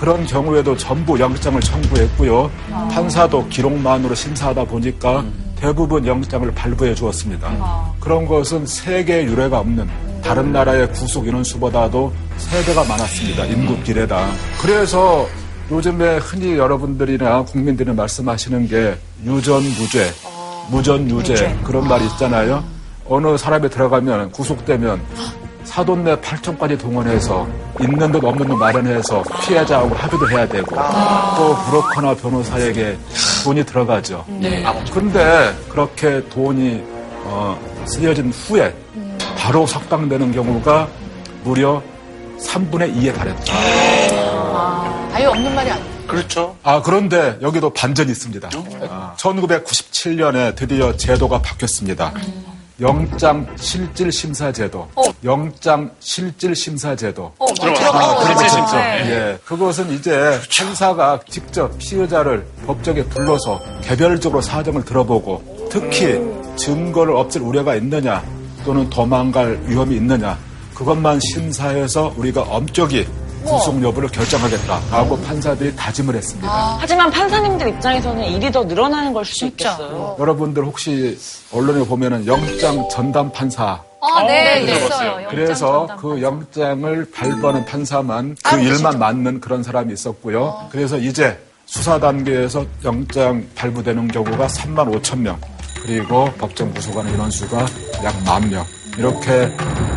[0.00, 2.50] 그런 경우에도 전부 영장을 청구했고요.
[2.90, 5.22] 판사도 기록만으로 심사하다 보니까
[5.56, 7.92] 대부분 영장을 발부해 주었습니다.
[8.00, 9.86] 그런 것은 세계 유례가 없는
[10.22, 13.44] 다른 나라의 구속 인원수보다도 세배가 많았습니다.
[13.44, 14.32] 인구 비례당.
[14.62, 15.28] 그래서
[15.70, 20.10] 요즘에 흔히 여러분들이나 국민들이 말씀하시는 게 유전 무죄,
[20.70, 22.64] 무전유죄 그런 말이 있잖아요.
[23.06, 24.98] 어느 사람이 들어가면 구속되면
[25.70, 27.46] 사돈네 팔촌까지 동원해서
[27.80, 32.98] 있는 돈 없는 돈 마련해서 피해자하고 합의도 해야 되고 또 브로커나 변호사에게
[33.44, 34.24] 돈이 들어가죠.
[34.40, 34.64] 네.
[34.66, 36.82] 아, 근데 그렇게 돈이
[37.24, 37.56] 어,
[37.86, 38.74] 쓰여진 후에
[39.38, 40.88] 바로 석방되는 경우가
[41.44, 41.80] 무려
[42.40, 43.54] 3분의 2에 달했다.
[45.12, 45.90] 아예 없는 말이 아니에요.
[46.08, 46.56] 그렇죠.
[46.64, 48.50] 아, 그런데 여기도 반전이 있습니다.
[48.88, 52.12] 아, 1997년에 드디어 제도가 바뀌었습니다.
[52.80, 54.88] 영장 실질 심사 제도.
[55.22, 57.24] 영장 실질 심사 제도.
[57.38, 57.74] 어, 아, 그렇죠.
[57.74, 58.82] 들어봤어요.
[58.82, 59.10] 네.
[59.10, 59.38] 예.
[59.44, 66.18] 그것은 이제 판사가 직접 피의자를 법정에 불러서 개별적으로 사정을 들어보고 특히
[66.56, 68.24] 증거를 없앨 우려가 있느냐
[68.64, 70.38] 또는 도망갈 위험이 있느냐
[70.74, 73.06] 그것만 심사해서 우리가 엄격히
[73.44, 76.76] 구속 여부를 결정하겠다라고 판사들이 다짐을 했습니다.
[76.80, 80.16] 하지만 판사님들 입장에서는 일이 더 늘어나는 걸 수도 있겠어요.
[80.18, 81.18] 여러분들 혹시
[81.52, 85.12] 언론에 보면은 영장 전담 판사 아, 네, 네, 있어요.
[85.12, 90.68] 영장 그래서 전담 그 영장을 발부하는 판사만 그 일만 맡는 그런 사람이 있었고요.
[90.70, 95.38] 그래서 이제 수사 단계에서 영장 발부되는 경우가 3만 5천 명,
[95.82, 97.58] 그리고 법정 구속하는 인원수가
[98.04, 98.64] 약 만 명.
[99.10, 99.50] 이렇게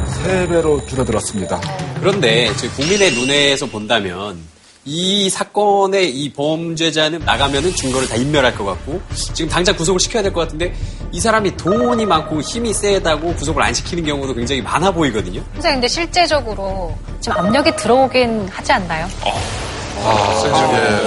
[0.08, 1.60] 세 배로 줄어들었습니다.
[2.00, 4.38] 그런데 저희 국민의 눈에서 본다면
[4.86, 9.02] 이 사건의 이 범죄자는 나가면은 증거를 다 인멸할 것 같고
[9.34, 10.74] 지금 당장 구속을 시켜야 될 것 같은데
[11.12, 15.42] 이 사람이 돈이 많고 힘이 세다고 구속을 안 시키는 경우도 굉장히 많아 보이거든요.
[15.56, 19.08] 선생님, 근데 실제적으로 지금 압력이 들어오긴 하지 않나요?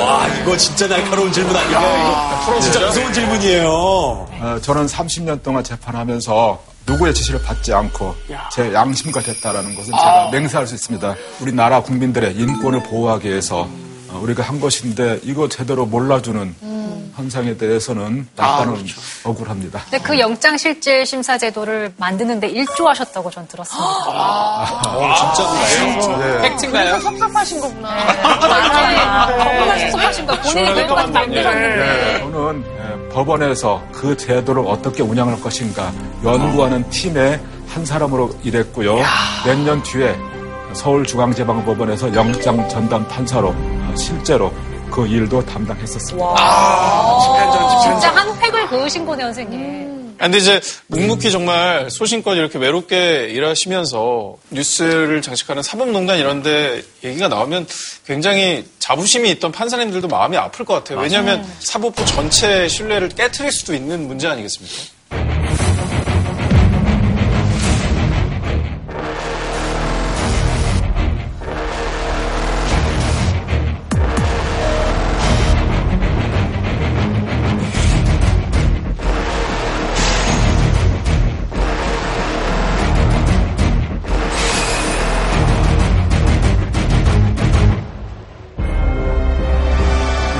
[0.00, 2.42] 와 이거 진짜 날카로운 질문 아닌가요?
[2.48, 3.68] 이거 진짜 무서운 질문이에요.
[3.68, 8.14] 어, 저는 30년 동안 재판하면서 누구의 지시를 받지 않고
[8.52, 11.14] 제 양심과 됐다라는 것은 제가 맹세할 수 있습니다.
[11.40, 16.54] 우리나라 국민들의 인권을 보호하기 위해서 어, 우리가 한 것인데 이거 제대로 몰라주는
[17.16, 18.84] 현상에 대해서는 약간은
[19.24, 19.80] 억울합니다.
[19.90, 23.86] 근데 그 영장 실질 심사 제도를 만드는데 일조하셨다고 전 들었습니다.
[26.18, 26.42] 네.
[26.50, 27.00] 팩트인가요?
[27.00, 27.88] 섭섭하신 거구나.
[29.56, 31.76] 정말 섭섭하신 거 본인이 그것까지 만들었는데.
[31.76, 35.90] 네, 저는 예, 법원에서 그 제도를 어떻게 운영할 것인가
[36.22, 38.94] 연구하는 팀의 한 사람으로 일했고요.
[39.46, 40.14] 몇 년 뒤에
[40.74, 44.52] 서울중앙지방법원에서 영장 전담 판사로 어, 실제로
[44.90, 46.34] 그 일도 담당했었습니다.
[47.82, 49.96] 진짜 한 획을 그으신 거네요, 선생님.
[50.18, 57.66] 아, 근데 이제 묵묵히 정말 소신껏 이렇게 외롭게 일하시면서 뉴스를 장식하는 사법농단 이런데 얘기가 나오면
[58.06, 61.00] 굉장히 자부심이 있던 판사님들도 마음이 아플 것 같아요.
[61.00, 64.95] 왜냐하면 사법부 전체 신뢰를 깨뜨릴 수도 있는 문제 아니겠습니까?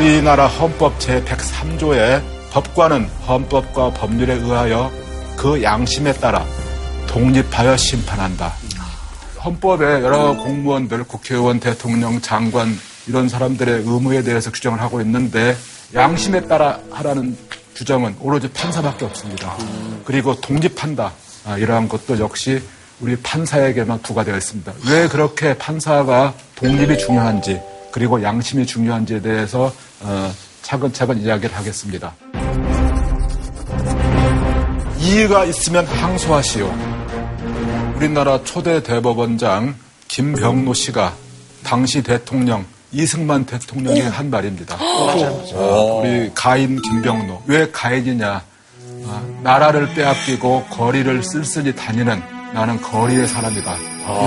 [0.06, 4.88] 우리나라 헌법 제103조에 법관은 헌법과 법률에 의하여
[5.36, 6.46] 그 양심에 따라
[7.08, 8.54] 독립하여 심판한다.
[9.44, 15.56] 헌법에 여러 공무원들, 국회의원, 대통령, 장관 이런 사람들의 의무에 대해서 규정을 하고 있는데
[15.92, 17.36] 양심에 따라 하라는
[17.74, 19.56] 규정은 오로지 판사밖에 없습니다.
[20.04, 21.12] 그리고 독립한다.
[21.46, 22.62] 아, 이러한 것도 역시
[23.00, 24.72] 우리 판사에게만 부과되어 있습니다.
[24.88, 27.60] 왜 그렇게 판사가 독립이 중요한지
[27.96, 30.30] 그리고 양심이 중요한지에 대해서 어,
[30.61, 32.14] 차근차근 이야기를 하겠습니다.
[34.98, 36.74] 이의가 있으면 항소하시오.
[37.96, 39.76] 우리나라 초대 대법원장
[40.09, 41.14] 김병로 씨가
[41.64, 44.76] 당시 대통령 이승만 대통령이 한 말입니다.
[44.78, 47.44] 어, 우리 가인 김병로.
[47.46, 48.42] 왜 가인이냐?
[49.06, 53.76] 어, 나라를 빼앗기고 거리를 쓸쓸히 다니는 나는 거리의 사람이다.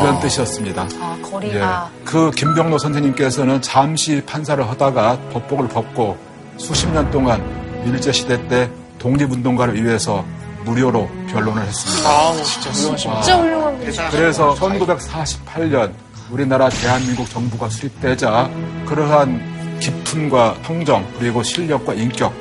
[0.02, 0.88] 이런 뜻이었습니다.
[1.00, 1.90] 아, 거리가.
[1.94, 2.06] 예.
[2.06, 6.18] 그 김병로 선생님께서는 잠시 판사를 하다가 법복을 벗고
[6.58, 7.42] 수십 년 동안
[7.86, 10.26] 일제시대 때 독립운동가를 위해서
[10.66, 12.10] 무료로 변론을 했습니다.
[12.10, 13.22] 아, 진짜 훌륭하십니다.
[13.22, 14.04] 진짜 훌륭한 분이죠.
[14.12, 15.94] 그래서 1948년
[16.30, 18.50] 우리나라 대한민국 정부가 수립되자
[18.86, 22.34] 그러한 기품과 평정 그리고 실력과 인격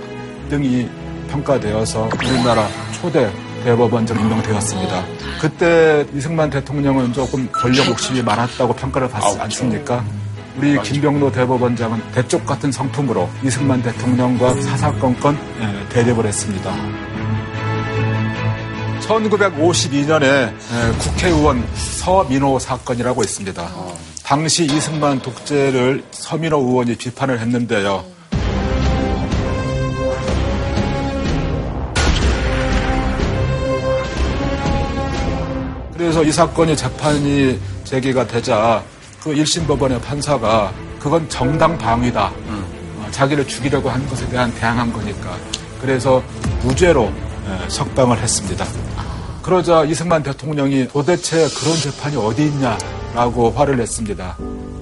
[0.50, 0.90] 등이
[1.30, 2.66] 평가되어서 우리나라
[3.00, 3.30] 초대
[3.68, 5.04] 대법원장 임명되었습니다.
[5.42, 10.02] 그때 이승만 대통령은 조금 권력 욕심이 많았다고 평가를 받지 않습니까?
[10.56, 16.74] 우리 김병로 대법원장은 대쪽 같은 성품으로 이승만 대통령과 사사건건 예, 대립을 했습니다.
[19.02, 20.52] 1952년에
[20.98, 23.68] 국회의원 서민호 사건이라고 있습니다.
[24.24, 28.17] 당시 이승만 독재를 서민호 의원이 비판을 했는데요.
[35.98, 38.82] 그래서 이 사건이 재판이 제기가 되자
[39.20, 42.26] 그 1심 법원의 판사가 그건 정당 방위다.
[42.46, 45.36] 어, 자기를 죽이려고 한 것에 대한 대항한 거니까.
[45.80, 46.22] 그래서
[46.62, 47.10] 무죄로
[47.48, 48.64] 예, 석방을 했습니다.
[49.42, 54.36] 그러자 이승만 대통령이 도대체 그런 재판이 어디 있냐라고 화를 냈습니다.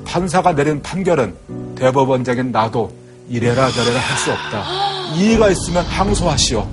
[0.05, 1.35] 판사가 내린 판결은
[1.77, 2.93] 대법원장인 나도
[3.29, 4.65] 이래라 저래라 할 수 없다.
[5.15, 6.67] 이의가 있으면 항소하시오.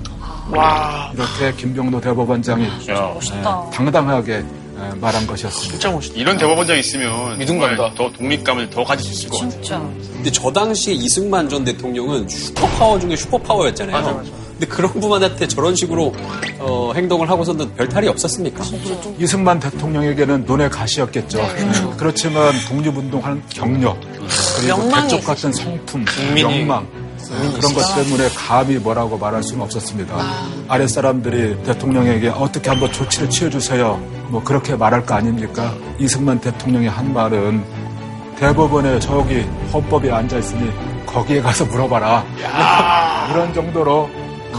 [0.50, 1.10] 와.
[1.14, 2.66] 이렇게 김병로 대법원장이
[3.14, 3.66] 멋있다.
[3.66, 4.32] 예, 당당하게
[4.76, 5.72] 예, 말한 것이었습니다.
[5.72, 6.14] 진짜 멋있다.
[6.18, 7.94] 이런 대법원장 있으면 믿음 정말 간다.
[7.96, 9.50] 더 독립감을 더 가질 수 있을 것 같아요.
[9.62, 9.78] 진짜.
[10.12, 13.96] 근데 저 당시에 이승만 전 대통령은 슈퍼파워 중에 슈퍼파워였잖아요.
[13.96, 14.30] 맞아, 맞아.
[14.50, 16.14] 근데 그런 분한테 저런 식으로
[16.60, 18.62] 어, 행동을 하고서는 별 탈이 없었습니까?
[19.18, 21.40] 이승만 대통령에게는 눈의 가시였겠죠.
[21.96, 23.96] 그렇지만 독립운동하는 격려
[24.56, 26.86] 그리고 명망이 대쪽 같은 성품, 국민이- 명망
[27.28, 30.14] 그런 것 때문에 감히 뭐라고 말할 수는 없었습니다.
[30.68, 34.00] 아랫 사람들이 대통령에게 어떻게 한번 조치를 취해주세요.
[34.28, 35.74] 뭐 그렇게 말할 거 아닙니까?
[35.98, 37.64] 이승만 대통령이 한 말은
[38.38, 39.40] 대법원에 저기
[39.72, 40.70] 헌법에 앉아 있으니
[41.06, 42.24] 거기에 가서 물어봐라.
[43.30, 44.08] 이런 정도로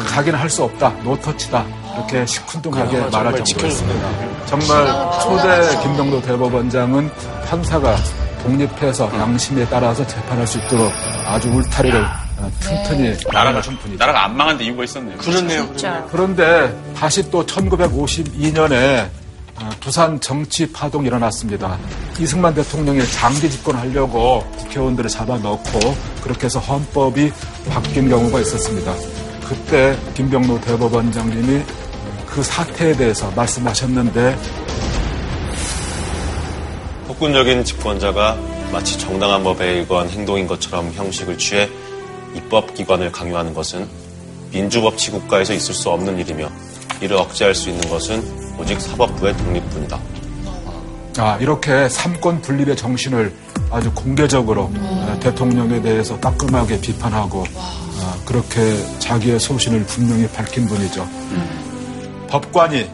[0.09, 0.89] 자기는 할 수 없다.
[1.03, 1.65] 노터치다.
[1.95, 4.09] 이렇게 시큰둥하게 말할 정도였습니다.
[4.45, 7.09] 정말 초대 김병도 대법원장은
[7.47, 7.95] 판사가
[8.43, 10.91] 독립해서 양심에 따라서 재판할 수 있도록
[11.25, 12.05] 아주 울타리를
[12.37, 13.97] 어, 튼튼히 나라가 준 분이죠.
[13.97, 15.17] 나라가 안 망한 데 이유가 있었네요.
[15.17, 15.65] 그렇네요.
[15.67, 16.05] 진짜.
[16.11, 19.09] 그런데 다시 또 1952년에
[19.57, 21.77] 어, 부산 정치 파동이 일어났습니다.
[22.19, 25.79] 이승만 대통령이 장기 집권하려고 국회의원들을 잡아넣고
[26.21, 27.31] 그렇게 해서 헌법이
[27.69, 28.93] 바뀐 경우가 있었습니다.
[29.47, 31.63] 그때 김병로 대법원장님이
[32.25, 34.37] 그 사태에 대해서 말씀하셨는데
[37.07, 38.37] 폭군적인 집권자가
[38.73, 41.69] 마치 정당한 법에 의거한 행동인 것처럼 형식을 취해
[42.35, 43.87] 입법기관을 강요하는 것은
[44.51, 46.49] 민주법치 국가에서 있을 수 없는 일이며
[47.01, 48.23] 이를 억제할 수 있는 것은
[48.59, 49.99] 오직 사법부의 독립뿐이다.
[51.17, 53.33] 아, 이렇게 삼권 분립의 정신을
[53.71, 58.59] 아주 공개적으로 어, 대통령에 대해서 따끔하게 비판하고 어, 그렇게
[58.99, 61.07] 자기의 소신을 분명히 밝힌 분이죠.
[62.27, 62.89] 법관이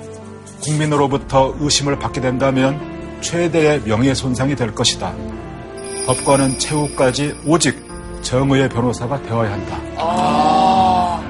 [0.61, 2.79] 국민으로부터 의심을 받게 된다면
[3.21, 5.13] 최대의 명예손상이 될 것이다.
[6.05, 7.90] 법관은 최후까지 오직
[8.21, 9.77] 정의의 변호사가 되어야 한다.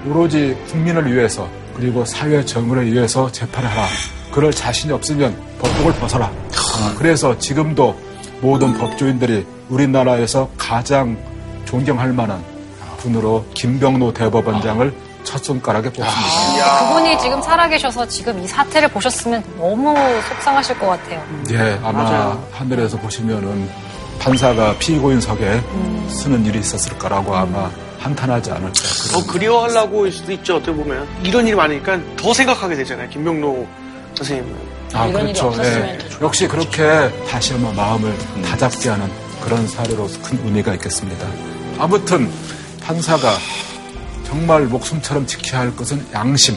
[0.06, 3.88] 오로지 국민을 위해서 그리고 사회 정의를 위해서 재판을 하라.
[4.32, 6.25] 그럴 자신이 없으면 법복을 벗어라.
[6.27, 7.95] 아, 그래서 지금도
[8.41, 11.17] 모든 법조인들이 우리나라에서 가장
[11.65, 12.43] 존경할 만한
[12.97, 16.88] 분으로 김병로 대법원장을 첫 손가락에 뽑습니다.
[16.88, 19.93] 그분이 지금 살아계셔서 지금 이 사태를 보셨으면 너무
[20.30, 21.21] 속상하실 것 같아요.
[21.51, 22.47] 예, 아마 맞아요.
[22.51, 23.69] 하늘에서 보시면은
[24.21, 25.62] 판사가 피고인석에
[26.10, 28.73] 쓰는 일이 있었을 거라고 아마 한탄하지 않을까.
[29.12, 31.07] 더 그리워하려고 일 수도 있죠, 어떻게 보면.
[31.23, 33.67] 이런 일이 많으니까 더 생각하게 되잖아요, 김명로
[34.15, 34.55] 선생님은.
[34.93, 35.34] 아, 그렇죠.
[35.34, 36.84] 좋았을 역시 그렇게
[37.27, 39.10] 다시 한번 마음을 다잡게 하는
[39.43, 41.27] 그런 사례로 큰 의미가 있겠습니다.
[41.79, 42.31] 아무튼
[42.84, 43.38] 판사가
[44.25, 46.55] 정말 목숨처럼 지켜야 할 것은 양심.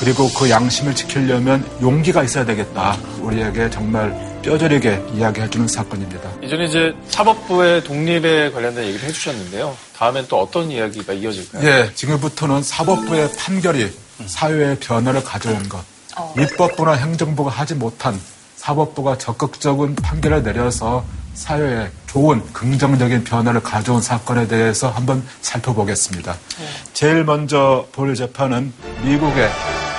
[0.00, 2.96] 그리고 그 양심을 지키려면 용기가 있어야 되겠다.
[3.20, 6.30] 우리에게 정말 뼈저리게 이야기해 주는 사건입니다.
[6.42, 9.76] 이전에 이제 사법부의 독립에 관련된 얘기를 해주셨는데요.
[9.96, 11.68] 다음엔 또 어떤 이야기가 이어질까요?
[11.68, 13.92] 예, 지금부터는 사법부의 판결이
[14.26, 15.82] 사회의 변화를 가져온 것.
[16.38, 18.20] 입법부나 행정부가 하지 못한
[18.56, 26.36] 사법부가 적극적인 판결을 내려서 사회에 좋은 긍정적인 변화를 가져온 사건에 대해서 한번 살펴보겠습니다.
[26.92, 28.72] 제일 먼저 볼 재판은
[29.02, 29.48] 미국의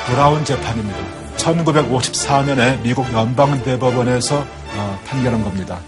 [0.08, 1.19] 브라운 재판입니다.
[1.40, 5.80] 1954년에 미국 연방대법원에서 어, 판결한 겁니다.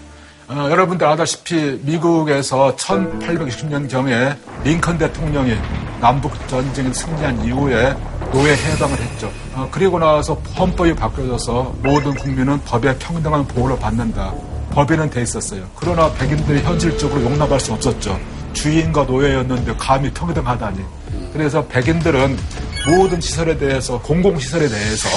[0.48, 5.56] 어, 여러분들 아다시피 미국에서 1860년경에 링컨 대통령이
[6.00, 7.94] 남북 전쟁에 승리한 이후에
[8.32, 9.30] 노예 해방을 했죠.
[9.54, 14.32] 어, 그리고 나서 헌법이 바뀌어져서 모든 국민은 법의 평등한 보호를 받는다.
[14.72, 15.64] 법에는 돼 있었어요.
[15.76, 18.18] 그러나 백인들이 현실적으로 용납할 수 없었죠.
[18.54, 20.80] 주인과 노예였는데 감히 평등하다니.
[21.32, 22.38] 그래서 백인들은
[22.88, 25.08] 모든 시설에 대해서 공공시설에 대해서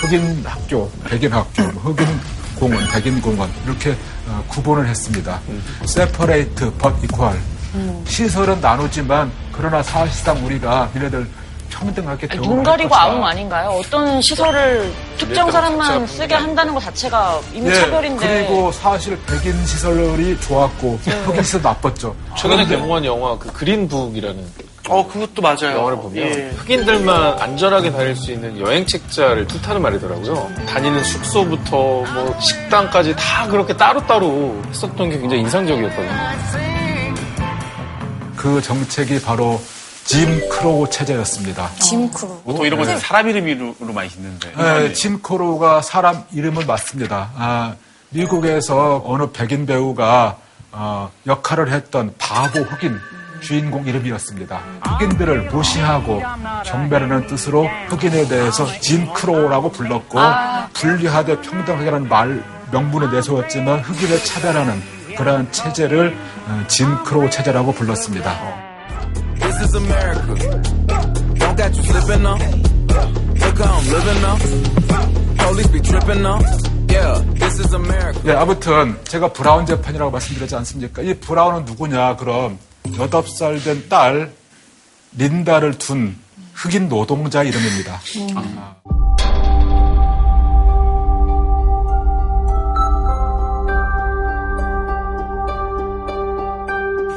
[0.00, 2.06] 흑인 학교, 백인 학교, 흑인
[2.58, 3.96] 공원, 백인 공원 이렇게
[4.28, 5.40] 어, 구분을 했습니다.
[5.84, 7.38] separate but equal.
[8.06, 11.28] 시설은 나누지만 그러나 사실상 우리가 얘네들
[11.68, 12.94] 평등하게 눈할 가리고.
[12.94, 13.68] 아웅 아닌가요?
[13.68, 18.46] 어떤 시설을 특정 사람만 쓰게 한다는 것 자체가 이미 예, 차별인데.
[18.46, 22.16] 그리고 사실 백인 시설이 좋았고 흑인 시설 나빴죠.
[22.38, 24.42] 최근에 개봉한 영화 그 그린북이라는
[24.88, 25.76] 어, 그것도 맞아요.
[25.78, 26.50] 영화를 보면 예.
[26.56, 30.50] 흑인들만 안전하게 다닐 수 있는 여행 책자를 뜻하는 말이더라고요.
[30.66, 36.12] 다니는 숙소부터 뭐 식당까지 다 그렇게 따로따로 했었던 게 굉장히 인상적이었거든요.
[38.36, 39.60] 그 정책이 바로
[40.04, 41.68] 짐 크로우 체제였습니다.
[41.80, 42.40] 짐 크로우.
[42.42, 44.52] 보통 이런 거는 사람 이름으로 많이 짓는데.
[44.56, 47.30] 네, 짐 크로우가 사람 이름을 맞습니다.
[47.34, 47.74] 아,
[48.10, 50.36] 미국에서 어느 백인 배우가
[50.70, 53.00] 어, 역할을 했던 바보 흑인
[53.40, 54.60] 주인공 이름이었습니다.
[54.82, 56.22] 흑인들을 무시하고
[56.64, 60.18] 경멸하는 뜻으로 흑인에 대해서 짐 크로우라고 불렀고
[60.74, 64.82] 분리하되 평등하게라는 말 명분을 내세웠지만 흑인을 차별하는
[65.16, 66.16] 그러한 체제를
[66.48, 68.32] 어, 짐 크로우 체제라고 불렀습니다.
[69.40, 70.34] This is America.
[71.38, 72.36] Don't catch you slipping now.
[72.36, 74.36] Look how I'm living now.
[75.38, 76.38] Police be tripping now.
[76.88, 78.20] Yeah, this is America.
[78.26, 81.02] 예, 아무튼 제가 브라운 재판이라고 말씀드렸지 않습니까?
[81.02, 82.16] 이 브라운은 누구냐?
[82.16, 82.58] 그럼
[82.92, 84.32] 8살 된 딸
[85.16, 86.16] 린다를 둔
[86.54, 88.00] 흑인 노동자 이름입니다.
[88.34, 88.74] 아.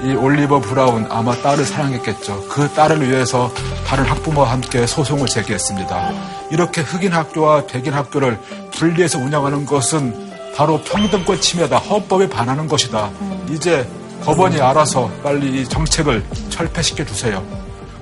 [0.01, 2.47] 이 올리버 브라운 아마 딸을 사랑했겠죠.
[2.47, 3.51] 그 딸을 위해서
[3.85, 6.13] 다른 학부모와 함께 소송을 제기했습니다.
[6.51, 8.39] 이렇게 흑인 학교와 백인 학교를
[8.71, 11.77] 분리해서 운영하는 것은 바로 평등권 침해다.
[11.79, 13.11] 헌법에 반하는 것이다.
[13.49, 13.85] 이제
[14.23, 17.43] 법원이 알아서 빨리 이 정책을 철폐시켜 주세요.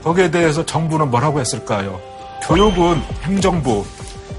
[0.03, 1.99] 거기에 대해서 정부는 뭐라고 했을까요?
[2.43, 3.86] 교육은 행정부,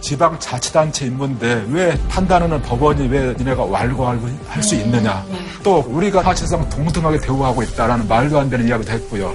[0.01, 5.25] 지방 자치단체 임무인데 왜 판단하는 법원이 왜 니네가 왈가왈부 할 수 있느냐.
[5.63, 9.35] 또 우리가 사실상 동등하게 대우하고 있다라는 말도 안 되는 이야기도 했고요.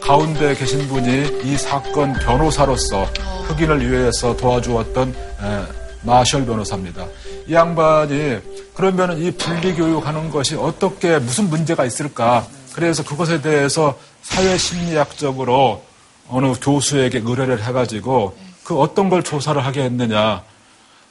[0.00, 3.04] 가운데 계신 분이 이 사건 변호사로서
[3.44, 7.06] 흑인을 위해서 도와주었던 에, 마셜 변호사입니다.
[7.46, 8.38] 이 양반이
[8.74, 12.46] 그러면 이 분리교육하는 것이 어떻게 무슨 문제가 있을까?
[12.74, 15.82] 그래서 그것에 대해서 사회심리학적으로
[16.28, 20.42] 어느 교수에게 의뢰를 해가지고 그 어떤 걸 조사를 하게 했느냐?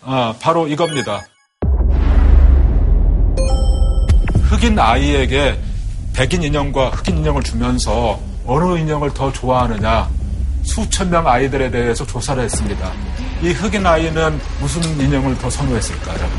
[0.03, 1.21] 아, 바로 이겁니다.
[4.49, 5.59] 흑인 아이에게
[6.13, 10.09] 백인 인형과 흑인 인형을 주면서 어느 인형을 더 좋아하느냐
[10.63, 12.91] 수천 명 아이들에 대해서 조사를 했습니다.
[13.41, 16.29] 이 흑인 아이는 무슨 인형을 더 선호했을까요?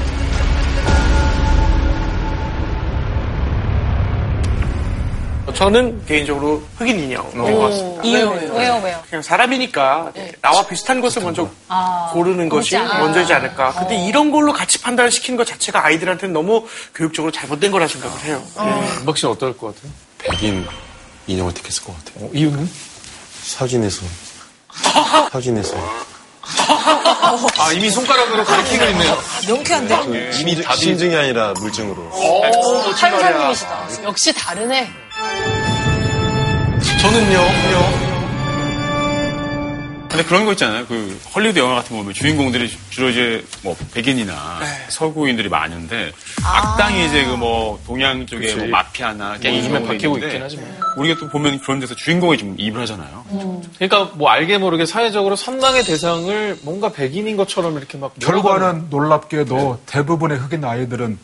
[5.55, 8.03] 저는 개인적으로 흑인 인형인 것 같습니다.
[8.05, 9.03] 이유는 왜요, 왜요?
[9.09, 11.49] 그냥 사람이니까 나와 비슷한 것을 먼저
[12.13, 12.99] 고르는 것이 맞아.
[12.99, 13.73] 먼저이지 않을까.
[13.73, 18.43] 근데 이런 걸로 같이 판단을 시키는 것 자체가 아이들한테는 너무 교육적으로 잘못된 거라 생각을 해요.
[19.01, 19.93] 은박 씨는 어떨 것 같아요?
[20.19, 20.67] 백인
[21.27, 22.31] 인형을 택했을 것 같아요.
[22.33, 22.69] 이유는?
[23.43, 24.07] 사진에서.
[25.33, 25.77] 사진에서.
[27.59, 29.19] 아, 이미 손가락으로 가리키고 있네요.
[29.47, 30.31] 명쾌한데?
[30.41, 32.03] 이미 심증이 아니라 물증으로.
[32.03, 32.41] 오,
[32.95, 33.89] 판사님이시다.
[34.05, 34.91] 역시 다르네.
[37.01, 37.39] 저는요,
[40.13, 40.85] 근데 그런 거 있잖아요.
[40.87, 44.67] 그 헐리우드 영화 같은 거 보면 주인공들이 주로 이제 뭐 백인이나 네.
[44.89, 46.13] 서구인들이 많은데
[46.45, 48.55] 악당이 이제 그 뭐 동양 쪽에.
[48.55, 50.67] 뭐 마피아나 갱 요즘에 이런 거 바뀌고 있긴 하지만.
[50.99, 53.25] 우리가 또 보면 그런 데서 주인공이 좀 입을 하잖아요.
[53.79, 60.39] 그러니까 뭐 알게 모르게 사회적으로 선망의 대상을 뭔가 백인인 것처럼 이렇게 막 결과는 놀랍게도 대부분의
[60.39, 61.19] 흑인 아이들은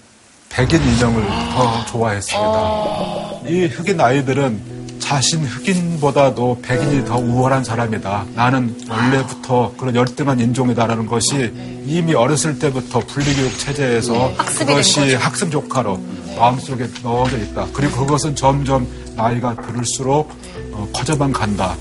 [0.48, 3.48] 백인 인형을 더 좋아했습니다.
[3.48, 4.77] 이 흑인 아이들은
[5.08, 8.26] 자신 흑인보다도 백인이 더 우월한 사람이다.
[8.34, 11.50] 나는 원래부터 그런 열등한 인종이다라는 것이
[11.86, 15.98] 이미 어렸을 때부터 분리교육 체제에서 그것이 학습 조카로
[16.36, 17.68] 마음속에 넣어져 있다.
[17.72, 18.86] 그리고 그것은 점점
[19.16, 20.30] 나이가 들을수록
[20.72, 21.74] 어, 커져만 간다.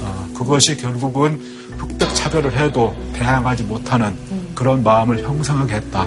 [0.00, 1.40] 어, 그것이 결국은
[1.78, 4.16] 흑백 차별을 해도 대항하지 못하는
[4.54, 6.06] 그런 마음을 형성하게 했다.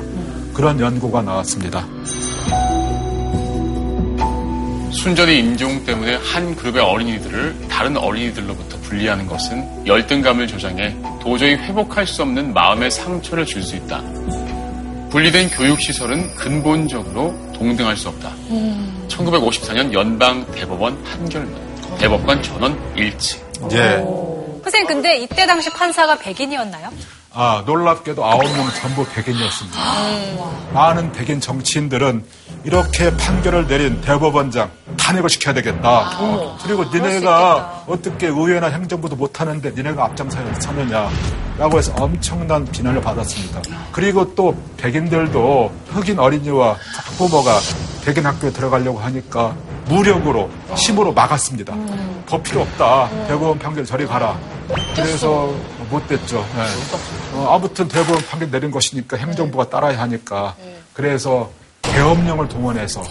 [0.53, 1.85] 그런 연구가 나왔습니다.
[4.91, 12.21] 순전히 인종 때문에 한 그룹의 어린이들을 다른 어린이들로부터 분리하는 것은 열등감을 조장해 도저히 회복할 수
[12.23, 14.01] 없는 마음의 상처를 줄 수 있다.
[15.11, 18.33] 분리된 교육시설은 근본적으로 동등할 수 없다.
[19.07, 21.97] 1954년 연방 대법원 판결문.
[21.97, 23.37] 대법관 전원 일치.
[23.71, 24.03] 예.
[24.63, 26.89] 선생님, 근데 이때 당시 판사가 백인이었나요?
[27.33, 29.79] 아, 놀랍게도 아홉 명 전부 백인이었습니다.
[30.73, 32.25] 많은 백인 정치인들은
[32.65, 36.57] 이렇게 판결을 내린 대법원장 탄핵을 시켜야 되겠다.
[36.61, 41.09] 그리고 니네가 어떻게 의회나 행정부도 못하는데 니네가 앞장서야 서느냐.
[41.57, 43.61] 라고 해서 엄청난 비난을 받았습니다.
[43.91, 46.75] 그리고 또 백인들도 흑인 어린이와
[47.17, 47.59] 부모가
[48.03, 49.55] 백인 학교에 들어가려고 하니까
[49.87, 51.73] 무력으로 힘으로 막았습니다.
[52.25, 53.09] 더 필요 없다.
[53.27, 54.37] 대법원 판결 저리 가라.
[54.95, 55.53] 그래서
[55.91, 56.45] 못 됐죠.
[56.55, 56.63] 네.
[57.33, 60.55] 어, 아무튼 대법원 판결 내린 것이니까 행정부가 따라야 하니까
[60.93, 61.49] 그래서
[61.81, 63.01] 계엄령을 동원해서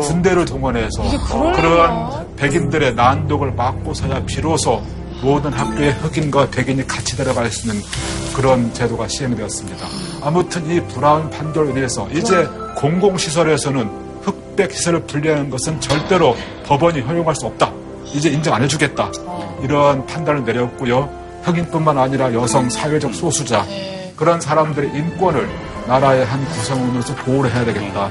[0.00, 4.82] 군대를 동원해서 그러한 백인들의 난독을 막고서야 비로소
[5.20, 7.82] 모든 학교에 흑인과 백인이 같이 들어갈 수 있는
[8.34, 9.86] 그런 제도가 시행되었습니다.
[10.22, 12.44] 아무튼 이 브라운 판결에 의해서 이제
[12.76, 17.72] 공공시설에서는 흑백 시설을 분리하는 것은 절대로 법원이 허용할 수 없다.
[18.06, 19.10] 이제 인정 안 해주겠다.
[19.62, 21.21] 이런 판단을 내렸고요.
[21.42, 23.66] 흑인뿐만 아니라 여성, 사회적 소수자
[24.16, 25.48] 그런 사람들의 인권을
[25.86, 28.10] 나라의 한 구성원으로서 보호를 해야 되겠다.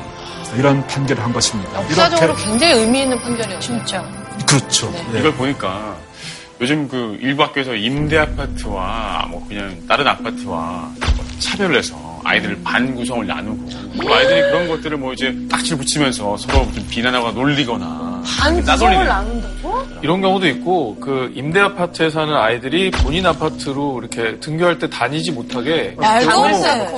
[0.57, 1.81] 이런 판결을 한 것입니다.
[1.83, 3.59] 역사적으로 굉장히 의미 있는 판결이에요.
[3.61, 4.03] 진짜.
[4.45, 4.93] 그렇죠.
[5.13, 5.19] 예.
[5.19, 5.95] 이걸 보니까
[6.59, 10.91] 요즘 그 일부 학교에서 임대 아파트와 뭐 그냥 다른 아파트와
[11.39, 13.69] 차별을 해서 아이들을 반 구성을 나누고
[13.99, 19.81] 그 아이들이 그런 것들을 뭐 이제 딱지를 붙이면서 서로 좀 비난하거나 놀리거나 반 따돌리는 나눈다고?
[20.01, 25.95] 이런 경우도 있고 그 임대 아파트에 사는 아이들이 본인 아파트로 이렇게 등교할 때 다니지 못하게
[25.99, 26.19] 안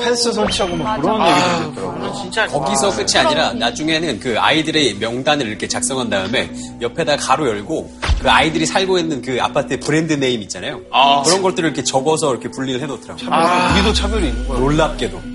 [0.03, 2.13] 펜스, 설치하고 막 그런 얘기도 있더라고요.
[2.13, 6.49] 진짜 거기서 끝이 아니라 나중에는 그 아이들의 명단을 이렇게 작성한 다음에
[6.81, 10.81] 옆에다 가로 열고 그 아이들이 살고 있는 그 아파트의 브랜드 네임 있잖아요.
[11.25, 13.29] 그런 것들을 이렇게 적어서 이렇게 분리를 해놓더라고요.
[13.75, 14.59] 우리도 차별이 있는 거야.
[14.59, 15.32] 놀랍게도.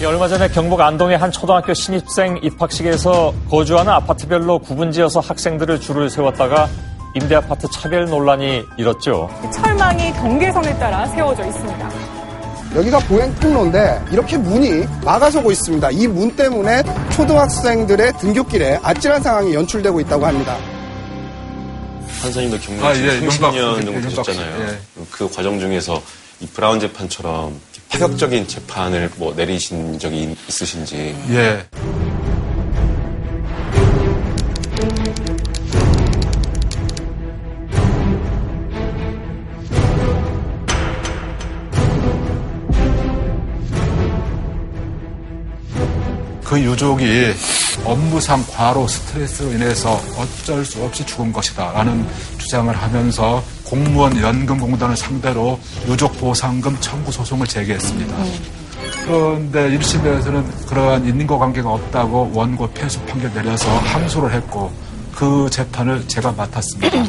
[0.00, 6.68] 예, 얼마 전에 경북 안동의 한 초등학교 신입생 입학식에서 거주하는 아파트별로 구분지어서 학생들을 줄을 세웠다가
[7.14, 9.30] 임대 아파트 차별 논란이 일었죠.
[9.54, 11.90] 철망이 경계선에 따라 세워져 있습니다.
[12.74, 15.90] 여기가 보행 통로인데 이렇게 문이 막아서고 있습니다.
[15.92, 16.82] 이 문 때문에
[17.14, 20.56] 초등학생들의 등굣길에 아찔한 상황이 연출되고 있다고 합니다.
[22.20, 24.60] 판사님도 경력 아, 예, 30년 윤박- 정도 되셨잖아요.
[24.68, 24.78] 예.
[25.12, 26.02] 그 과정 중에서
[26.40, 27.54] 이 브라운 재판처럼
[27.90, 31.14] 파격적인 재판을 뭐 내리신 적이 있- 있으신지.
[31.30, 31.64] 예.
[46.54, 47.34] 그 유족이
[47.84, 52.06] 업무상 과로 스트레스로 인해서 어쩔 수 없이 죽은 것이다 라는
[52.38, 58.16] 주장을 하면서 공무원 연금 공단을 상대로 유족 보상금 청구 소송을 제기했습니다.
[59.04, 64.72] 그런데 1심에서는 그러한 인과관계가 없다고 원고 패소 판결 내려서 항소를 했고
[65.12, 67.02] 그 재판을 제가 맡았습니다.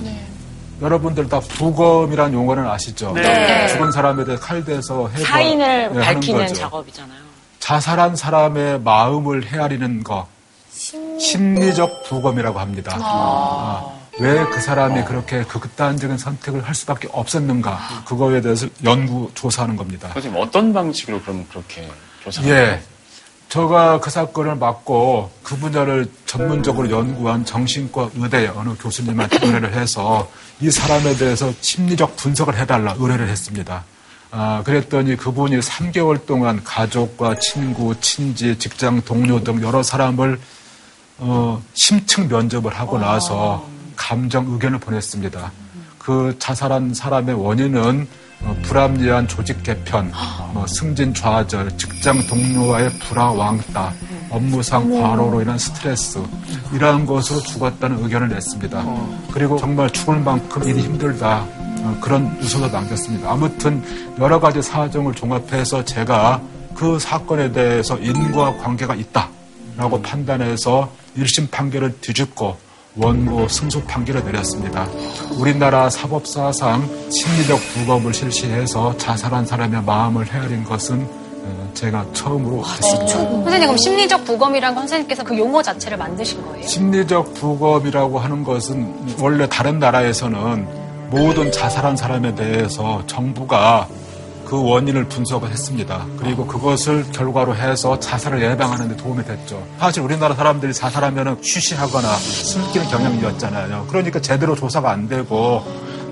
[0.82, 3.12] 여러분들 다 부검이란 용어는 아시죠?
[3.14, 3.68] 네.
[3.68, 6.56] 죽은 사람에 대해 칼 대서 해서 사인을 네, 하는 밝히는 거죠.
[6.56, 7.35] 작업이잖아요.
[7.66, 10.28] 자살한 사람의 마음을 헤아리는 거
[11.20, 12.96] 심리 적 부검이라고 합니다.
[13.02, 20.10] 아, 왜그 사람이 그렇게 극단적인 선택을 할 수밖에 없었는가 그거에 대해서 연구 조사하는 겁니다.
[20.14, 21.90] 선생님 어떤 방식으로 그럼 그렇게
[22.24, 22.84] 조사를 예.
[23.50, 30.30] 제가 그 사건을 맡고 그 분야를 전문적으로 연구한 정신과 의대 어느 교수님한테 의뢰를 해서
[30.62, 33.86] 이 사람에 대해서 심리적 분석을 해달라 의뢰를 했습니다.
[34.38, 40.38] 아, 그랬더니 그분이 3개월 동안 가족과 친구, 친지, 직장 동료 등 여러 사람을
[41.20, 43.66] 어, 심층 면접을 하고 나서
[43.96, 45.54] 감정 의견을 보냈습니다.
[45.98, 48.08] 그 자살한 사람의 원인은
[48.42, 50.12] 어, 불합리한 조직 개편,
[50.52, 53.94] 뭐 승진 좌절, 직장 동료와의 불화왕따,
[54.30, 56.22] 업무상 과로로 인한 스트레스
[56.74, 58.84] 이러한 것으로 죽었다는 의견을 냈습니다.
[59.32, 61.55] 그리고 정말 죽을 만큼 일이 힘들다 어,
[62.02, 63.32] 그런 유서도 남겼습니다.
[63.32, 63.84] 아무튼
[64.20, 66.42] 여러 가지 사정을 종합해서 제가
[66.76, 72.58] 그 사건에 대해서 인과 관계가 있다라고 판단해서 1심 판결을 뒤집고
[72.98, 74.88] 원고 승소 판결을 내렸습니다.
[75.38, 83.08] 우리나라 사법사상 심리적 부검을 실시해서 자살한 사람의 마음을 헤아린 것은 어, 제가 처음으로 했습니다.
[83.08, 86.66] 선생님, 그럼 심리적 부검이란 건 선생님께서 그 용어 자체를 만드신 거예요?
[86.66, 90.85] 심리적 부검이라고 하는 것은 원래 다른 나라에서는
[91.16, 93.88] 모든 자살한 사람에 대해서 정부가
[94.46, 96.06] 그 원인을 분석을 했습니다.
[96.20, 99.66] 그리고 그것을 결과로 해서 자살을 예방하는 데 도움이 됐죠.
[99.80, 103.86] 사실 우리나라 사람들이 자살하면 쉬쉬하거나 숨기는 경향이었잖아요.
[103.88, 105.64] 그러니까 제대로 조사가 안 되고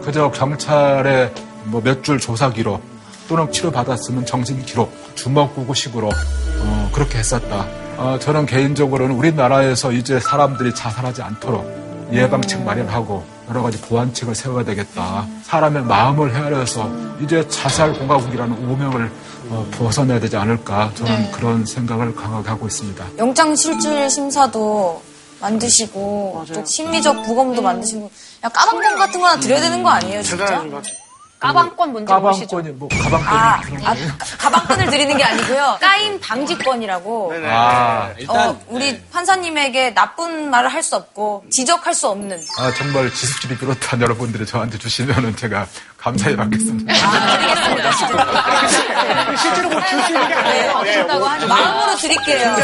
[0.02, 1.32] 그저 경찰의
[1.66, 2.82] 뭐 몇 줄 조사 기록
[3.28, 7.66] 또는 치료받았으면 정신 기록, 주먹구구식으로 어, 그렇게 했었다.
[7.98, 15.28] 어, 저는 개인적으로는 우리나라에서 이제 사람들이 자살하지 않도록 예방책 마련하고 여러 가지 보완책을 세워야 되겠다.
[15.44, 16.90] 사람의 마음을 헤아려서
[17.22, 19.12] 이제 자살 공화국이라는 오명을
[19.50, 20.92] 어, 벗어내야 되지 않을까.
[20.96, 21.32] 저는 네.
[21.32, 23.06] 그런 생각을 강하게 하고 있습니다.
[23.18, 25.02] 영장 실질 심사도
[25.42, 28.10] 만드시고 또 심리적 부검도 만드시고
[28.46, 30.64] 야 까방권 같은 거 하나 드려야 되는 거 아니에요 진짜?
[31.48, 32.58] 까방권 문제 보시죠.
[32.58, 33.96] 까방권이 뭐 가방권이 아, 아,
[34.38, 35.78] 가방권을 드리는 게 아니고요.
[35.82, 37.34] 까임 방지권이라고.
[37.46, 42.38] 아, 어, 우리 판사님에게 나쁜 말을 할 수 없고 지적할 수 없는.
[42.60, 45.66] 아, 정말 지숙질이 비롯한 여러분들이 저한테 주시면은 제가
[45.98, 46.94] 감사히 받겠습니다.
[46.94, 47.92] 드리겠습니다.
[49.38, 50.82] 실제로 뭐 줄 수 있는 게 아니에요.
[50.84, 51.04] 네.
[51.48, 52.56] 마음으로 드릴게요.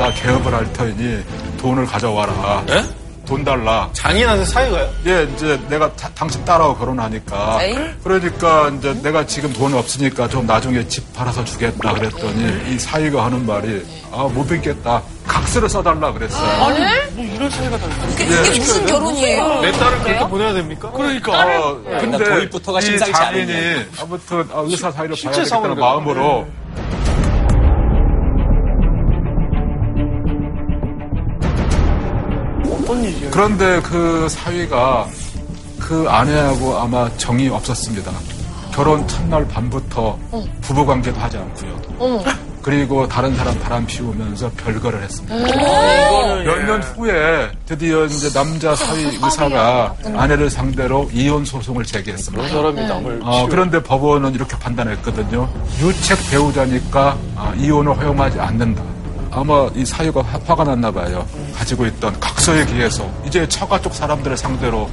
[0.00, 1.22] 나 개업을 할 터이니
[1.60, 2.64] 돈을 가져와라.
[3.26, 3.88] 돈 달라.
[3.92, 4.88] 장인한테 사이가요?
[5.06, 7.58] 예, 이제 내가 다- 당신 딸하고 결혼하니까.
[7.62, 7.76] 에이?
[8.02, 13.46] 그러니까 이제 내가 지금 돈 없으니까 좀 나중에 집 팔아서 주겠다 그랬더니 이 사위가 하는
[13.46, 15.00] 말이 아, 못 뵙겠다.
[15.28, 16.64] 각서를 써달라 그랬어요.
[16.64, 16.80] 아니,
[17.14, 18.24] 뭐 이런 사이가 다 있어.
[18.24, 19.60] 이게 무슨 결혼이에요?
[19.60, 20.90] 내 딸을 그렇게 보내야 됩니까?
[20.90, 21.32] 그러니까.
[21.60, 23.88] 어, 근데 도입부터가 이 심상치 장인이 않은데.
[24.00, 26.48] 아무튼 아, 의사 사이를 봐야 실제 되겠다는 마음으로
[33.00, 33.30] 어떤 일이에요?
[33.30, 35.06] 그런데 그 사위가
[35.78, 38.12] 그 아내하고 아마 정이 없었습니다.
[38.72, 40.18] 결혼 첫날 밤부터
[40.60, 41.80] 부부 관계도 하지 않고요.
[41.98, 42.22] 어머.
[42.62, 45.34] 그리고 다른 사람 바람 피우면서 별거를 했습니다.
[46.44, 52.42] 몇 년 후에 드디어 이제 남자 사위 의사가 아내를 상대로 이혼 소송을 제기했습니다.
[52.48, 55.48] 그런 사람이 남을 어, 그런데 법원은 이렇게 판단했거든요.
[55.80, 58.82] 유책 배우자니까 아, 이혼을 허용하지 않는다.
[59.30, 61.26] 아마 이 사유가 화- 화가 났나 봐요.
[61.54, 64.88] 가지고 있던 각서에 기해서 이제 처가 쪽 사람들을 상대로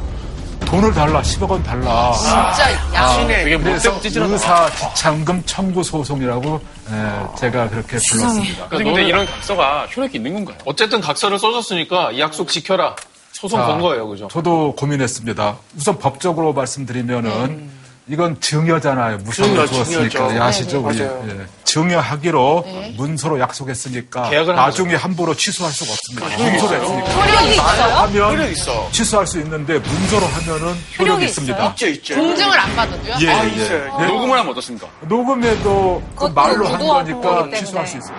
[0.65, 2.11] 돈을 달라, 10억 원 달라.
[2.13, 6.59] 진짜 양심에 그게 그래서 의사 지참금 청구 소송이라고
[6.91, 8.67] 예, 제가 그렇게 불렀습니다.
[8.67, 10.57] 근데, 근데 이런 각서가 효력이 있는 건가요?
[10.65, 12.95] 어쨌든 각서를 써줬으니까 이 약속 지켜라.
[13.31, 14.27] 소송 자, 건 거예요, 그죠?
[14.31, 15.55] 저도 고민했습니다.
[15.77, 17.69] 우선 법적으로 말씀드리면은
[18.09, 19.17] 이건 증여잖아요.
[19.17, 20.09] 무상으로 증여, 주었으니까.
[20.09, 20.35] 증여죠.
[20.35, 20.77] 예, 아시죠?
[20.81, 20.97] 네, 우리.
[20.97, 21.25] 네, 맞아요.
[21.41, 21.45] 예.
[21.65, 22.93] 증여하기로 네.
[22.97, 26.27] 문서로 약속했으니까 나중에 함부로 취소할 수가 없습니다.
[26.29, 26.97] 효력이 문서로 있어요.
[26.97, 27.21] 했으니까.
[27.21, 27.95] 효력이 있어요?
[27.97, 28.89] 하면 효력이 있어.
[28.91, 31.65] 취소할 수 있는데 문서로 하면은 효력이 있습니다.
[31.71, 32.15] 있죠, 있죠.
[32.15, 33.15] 공증을 안 받아도요?
[33.21, 33.49] 예, 아, 예.
[33.55, 33.97] 있어요.
[33.99, 34.05] 예.
[34.05, 34.87] 녹음을 하면 어떻습니까?
[35.01, 37.49] 녹음에도 그 말로 한 거니까.
[37.57, 38.17] 취소할 수 있습니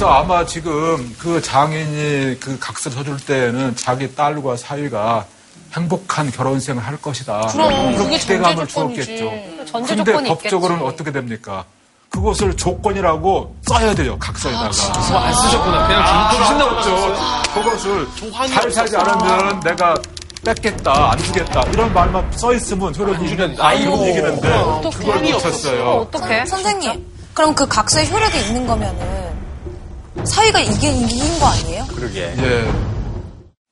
[0.00, 5.26] 그래서 아마 지금 그 장인이 그 각서를 써줄 때에는 자기 딸과 사위가
[5.74, 7.48] 행복한 결혼 생을 할 것이다.
[7.52, 8.66] 그럼, 그런 그게 기대감을.
[8.66, 9.30] 주었겠죠.
[9.66, 10.94] 조건이 법적으로는 있겠지.
[10.94, 11.64] 어떻게 됩니까?
[12.08, 14.70] 그것을 조건이라고 써야 돼요, 각서에다가.
[14.70, 15.86] 그거 안 쓰셨구나.
[15.86, 17.52] 그냥 아, 준- 주신다고 그렇죠.
[17.52, 18.08] 그것을
[18.48, 18.96] 잘 살지.
[18.96, 19.94] 않으면 내가
[20.46, 24.06] 뺏겠다, 안 주겠다 이런 말만 써 있으면 효력이 이기는 아이고.
[24.06, 24.48] 이기는데.
[24.96, 26.08] 그걸 놓쳤어요.
[26.10, 29.39] 선- 선생님, 그럼 그 각서에 효력이 있는 거면은
[30.24, 31.86] 사위가 이게 이긴 거 아니에요?
[31.94, 32.34] 그러게.
[32.38, 32.72] 예,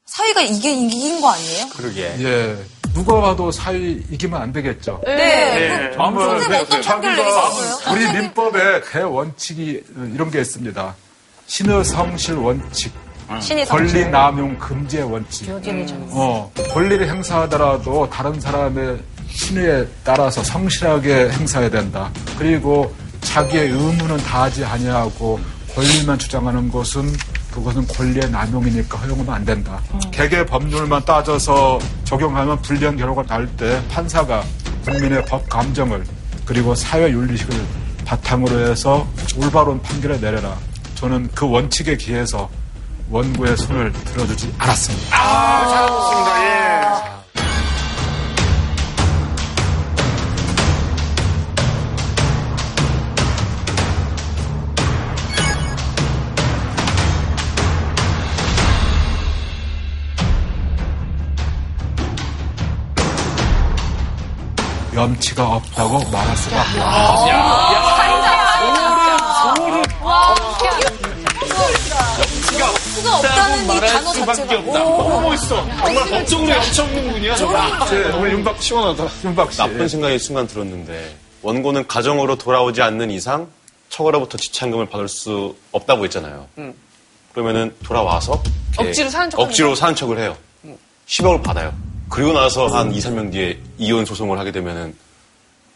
[0.06, 1.66] 사위가 이게 이긴 거 아니에요?
[1.76, 2.14] 그러게.
[2.20, 2.56] 예.
[2.94, 5.00] 누가 봐도 사위 이기면 안 되겠죠.
[5.06, 5.14] 네.
[5.14, 5.90] 네.
[5.90, 7.92] 그럼 선생님 어떤 판결 내리셨어요?
[7.94, 9.82] 우리 민법에 대원칙이
[10.14, 10.94] 이런 게 있습니다.
[11.46, 12.92] 신의 성실 원칙,
[13.40, 14.10] 신의 권리 성실.
[14.10, 15.48] 남용 금지의 원칙.
[16.10, 18.98] 어, 권리를 행사하더라도 다른 사람의
[19.30, 22.10] 신의에 따라서 성실하게 행사해야 된다.
[22.36, 25.38] 그리고 자기의 의무는 다하지 아니하고
[25.78, 27.08] 권리만 주장하는 것은
[27.54, 29.80] 그것은 권리의 남용이니까 허용하면 안 된다.
[30.10, 34.42] 개개 법률만 따져서 적용하면 불리한 결과가 날 때 판사가
[34.84, 36.04] 국민의 법 감정을
[36.44, 37.54] 그리고 사회 윤리식을
[38.04, 39.06] 바탕으로 해서
[39.36, 40.56] 올바른 판결을 내려라.
[40.96, 42.50] 저는 그 원칙에 기해서
[43.10, 45.16] 원고의 손을 들어주지 않았습니다.
[45.16, 46.37] 아, 잘하셨습니다.
[64.98, 67.98] 염치가 없다고 말할 수가 없다.
[73.18, 74.54] 없다는 이 단어 자체가.
[74.62, 75.64] 너무 멋있어.
[75.84, 77.36] 정말 법적으로 영치 없는 분이야.
[77.36, 79.08] 정말 윤박 시원하다.
[79.24, 79.58] 윤박 씨.
[79.58, 83.46] 나쁜 생각이 순간 들었는데 원고는 가정으로 돌아오지 않는 이상
[83.90, 86.46] 처가로부터 지참금을 받을 수 없다고 했잖아요.
[86.58, 86.74] 음.
[87.32, 88.42] 그러면은 돌아와서
[88.76, 89.74] 억지로 사는 척하는 억지로?
[89.76, 90.36] 사는 척을 해요.
[91.06, 91.72] 10억을 받아요.
[92.10, 94.94] 그리고 나서 한 2, 3년 뒤에 이혼 소송을 하게 되면은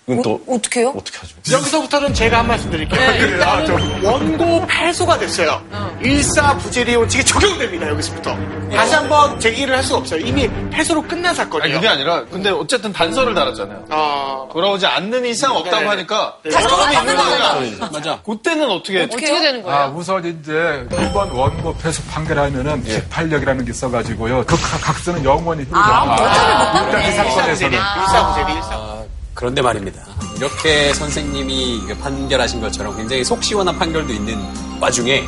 [0.08, 0.92] 이건 또 어 떻게 해요?
[0.96, 1.34] 어떻게 하죠?
[1.52, 2.98] 여기서부터는 제가 한 말씀 드릴게요.
[3.00, 5.62] 네, 아, 저 원고 패소가 됐어요.
[5.70, 5.96] 어.
[6.02, 8.36] 일사부재리 원칙이 적용됩니다, 여기서부터.
[8.74, 10.20] 다시 한번 제기를 할 수 없어요.
[10.20, 11.76] 이미 패소로 끝난 아니, 사건이에요.
[11.76, 13.84] 그게 아니라, 근데 어쨌든 단서를 달았잖아요.
[13.90, 15.86] 아, 돌아오지 않는 이상 없다고 네.
[15.88, 16.36] 하니까.
[16.44, 16.50] 네.
[16.50, 17.16] 사람이 있는.
[17.16, 17.88] 거니까.
[17.92, 18.18] 맞아.
[18.22, 19.76] 그때는 어떻게, 어떻게 되는 거예요?
[19.78, 24.44] 아, 우선 이제 일본 원고 패소 판결하면은 기판력이라는 게 있어가지고요.
[24.46, 29.01] 그 각- 각서는 영원히 아, 어차피 못 일단 이 사건에서는 일사부재리, 일사.
[29.32, 30.04] 아, 그런데 말입니다.
[30.36, 34.38] 이렇게 선생님이 판결하신 것처럼 굉장히 속 시원한 판결도 있는
[34.80, 35.24] 와중에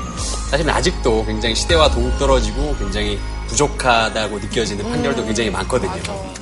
[0.50, 6.34] 사실은 아직도 굉장히 시대와 동떨어지고 굉장히 부족하다고 느껴지는 판결도 굉장히 많거든요.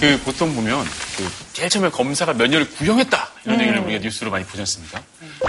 [0.00, 0.84] 그 보통 보면
[1.16, 5.00] 그 제일 처음에 검사가 몇 년을 구형했다 이런 얘기를 우리가 뉴스로 많이 보지 않습니까?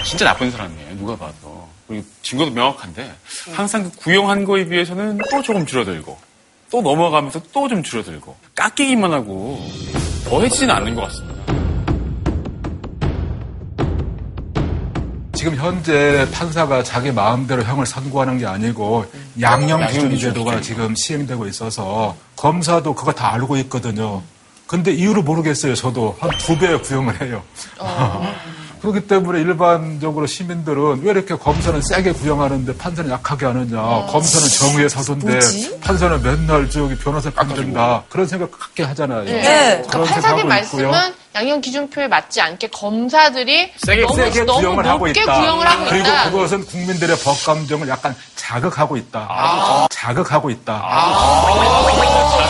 [0.06, 3.14] 진짜 나쁜 사람이에요 누가 봐도 그리고 증거도 명확한데
[3.52, 6.18] 항상 그 구형한 거에 비해서는 또 조금 줄어들고
[6.76, 9.58] 또 넘어가면서 또 좀 줄어들고 깎이기만 하고
[10.26, 11.36] 더해지지는 않는 것 같습니다.
[15.34, 19.06] 지금 현재 판사가 자기 마음대로 형을 선고하는 게 아니고
[19.40, 24.22] 양형 기준 제도가 지금 시행되고 있어서 검사도 그거 다 알고 있거든요.
[24.68, 25.76] 근데 이유를 모르겠어요.
[25.76, 27.42] 저도 한 두 배 구형을 해요.
[28.86, 33.82] 그렇기 때문에 일반적으로 시민들은 왜 이렇게 검사는 세게 구형하는데 판사는 약하게 하느냐.
[34.08, 35.80] 검사는 정의의 사도인데 뭐지?
[35.80, 38.04] 판사는 맨날 저기 변호사 편든다.
[38.10, 39.24] 그런 생각 갖게 하잖아요.
[39.24, 39.82] 네.
[39.90, 41.14] 그런 판사님 생각하고 말씀은 있고요.
[41.36, 45.40] 양형 기준표에 맞지 않게 검사들이 세게, 너무, 세게 너무 구형을 하고 있다.
[45.40, 46.32] 구형을 하고 그리고 있다.
[46.32, 49.28] 그것은 국민들의 법 감정을 약간 자극하고 있다.
[49.30, 49.88] 아.
[49.90, 50.82] 자극하고 있다.
[50.82, 52.45] 아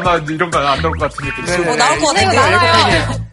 [0.00, 1.42] 마 이런 거 안 나올 것 같으니까.
[1.44, 2.36] 네, 뭐 나올 것 같은데.
[2.36, 3.32] 나와요.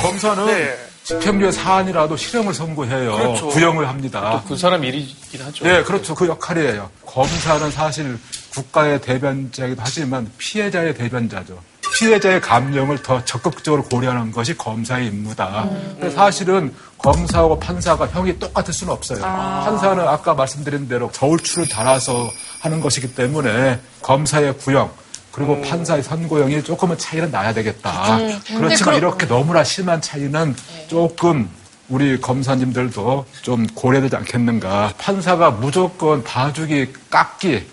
[0.00, 0.76] 검사는 네.
[1.04, 3.16] 집행유예 사안이라도 실형을 선고해요.
[3.16, 3.48] 그렇죠.
[3.48, 4.42] 구형을 합니다.
[4.46, 5.64] 그 사람 일이긴 하죠.
[5.64, 6.14] 네, 그렇죠.
[6.14, 6.90] 그 역할이에요.
[7.04, 8.18] 검사는 사실
[8.54, 11.58] 국가의 대변자이기도 하지만 피해자의 대변자죠.
[11.98, 15.68] 피해자의 감정을 더 적극적으로 고려하는 것이 검사의 임무다.
[16.00, 16.72] 근데 사실은
[17.02, 19.20] 검사하고 판사가 형이 똑같을 수는 없어요.
[19.20, 22.30] 판사는 아까 말씀드린 대로 저울추를 달아서
[22.60, 24.90] 하는 것이기 때문에 검사의 구형
[25.32, 28.16] 그리고 판사의 선고형이 조금은 차이는 나야 되겠다.
[28.18, 30.54] 음, 그렇지만 그럼- 이렇게 너무나 심한 차이는
[30.88, 31.48] 조금
[31.88, 34.92] 우리 검사님들도 좀 고려되지 않겠는가.
[34.98, 37.66] 판사가 무조건 봐주기, 깎기,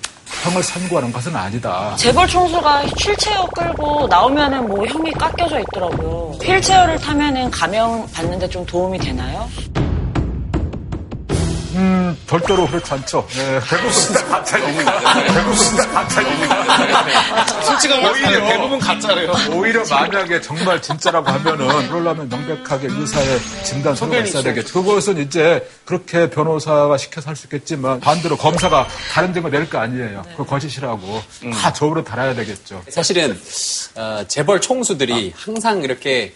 [0.43, 1.95] 형을 선고하는 것은 아니다.
[1.97, 6.37] 재벌 총수가 휠체어 끌고 나오면은 뭐 형이 깎여져 있더라고요.
[6.41, 9.49] 휠체어를 타면은 감형 받는데 좀 도움이 되나요?
[11.79, 13.25] 음, 절대로 그렇지 않죠.
[13.31, 14.99] 네, 대부분 다 가짜입니다.
[15.33, 17.63] 대부분 다 가짜입니다.
[17.63, 19.31] 솔직한 말씀 대부분 가짜래요.
[19.53, 24.73] 오히려 만약에 정말 진짜라고 하면은 그러려면 명백하게 의사의 진단 서류가 있어야 되겠죠.
[24.73, 30.25] 그것은 이제 그렇게 변호사가 시켜서 할 수 있겠지만 반대로 검사가 다른 증거 낼 거 아니에요.
[30.31, 31.21] 그거 거짓이라고
[31.53, 32.83] 다 저으로 달아야 되겠죠.
[32.89, 33.39] 사실은
[33.95, 36.33] 어, 재벌 총수들이 항상 이렇게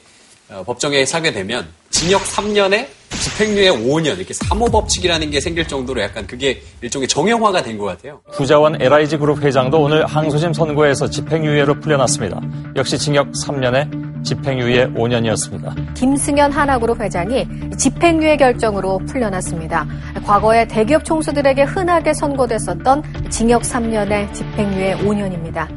[0.50, 2.88] 어, 법정에 서게 되면 징역 3년에
[3.24, 8.22] 집행유예 5년 이렇게 사모법칙이라는 게 생길 정도로 약간 그게 일종의 정형화가 된 것 같아요.
[8.34, 12.42] 부자원 LIG 그룹 회장도 오늘 항소심 선고에서 집행유예로 풀려났습니다.
[12.76, 15.94] 역시 징역 3년에 집행유예 5년이었습니다.
[15.96, 17.46] 김승현 하나그룹 회장이
[17.78, 19.88] 집행유예 결정으로 풀려났습니다.
[20.26, 25.68] 과거에 대기업 총수들에게 흔하게 선고됐었던 징역 3년에 집행유예 5년입니다.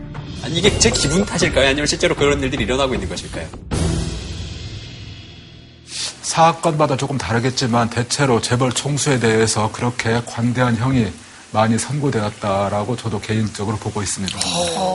[0.45, 1.69] 아니, 이게 제 기분 탓일까요?
[1.69, 3.47] 아니면 실제로 그런 일들이 일어나고 있는 것일까요?
[6.27, 11.13] 사건마다 조금 다르겠지만 대체로 재벌 총수에 대해서 그렇게 관대한 형이
[11.53, 14.37] 많이 선고되었다라고 저도 개인적으로 보고 있습니다.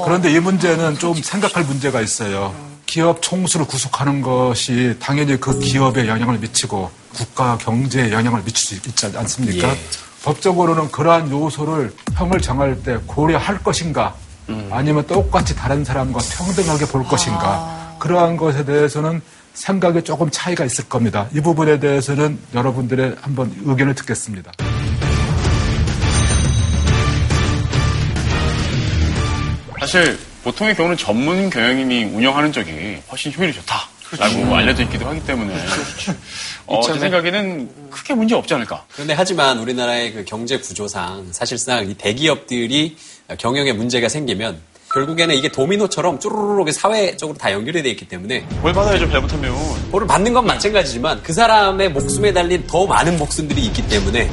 [0.03, 2.53] 그런데 이 문제는 좀 생각할 문제가 있어요.
[2.85, 9.05] 기업 총수를 구속하는 것이 당연히 그 기업에 영향을 미치고 국가 경제에 영향을 미칠 수 있지
[9.15, 9.69] 않습니까?
[9.69, 9.79] 예.
[10.23, 14.13] 법적으로는 그러한 요소를 형을 정할 때 고려할 것인가
[14.69, 19.21] 아니면 똑같이 다른 사람과 평등하게 볼 것인가 그러한 것에 대해서는
[19.53, 21.27] 생각에 조금 차이가 있을 겁니다.
[21.33, 24.51] 이 부분에 대해서는 여러분들의 한번 의견을 듣겠습니다.
[29.79, 33.89] 사실 보통의 경우는 전문 경영인이 운영하는 쪽이 훨씬 효율이 좋다.
[34.19, 35.55] 라고 알려져 있기도 하기 때문에
[36.65, 36.99] 어, 제.
[36.99, 38.85] 생각에는 크게 문제 없지 않을까.
[38.91, 42.97] 그런데 하지만 우리나라의 그 경제 구조상 사실상 이 대기업들이
[43.37, 44.59] 경영에 문제가 생기면
[44.93, 49.55] 결국에는 이게 도미노처럼 쭈루루룩 사회적으로 다 연결이 돼 있기 때문에 뭘 받아야죠 잘못하면
[49.91, 54.29] 벌을 받는 건 마찬가지지만 그 사람의 목숨에 달린 더 많은 목숨들이 있기 때문에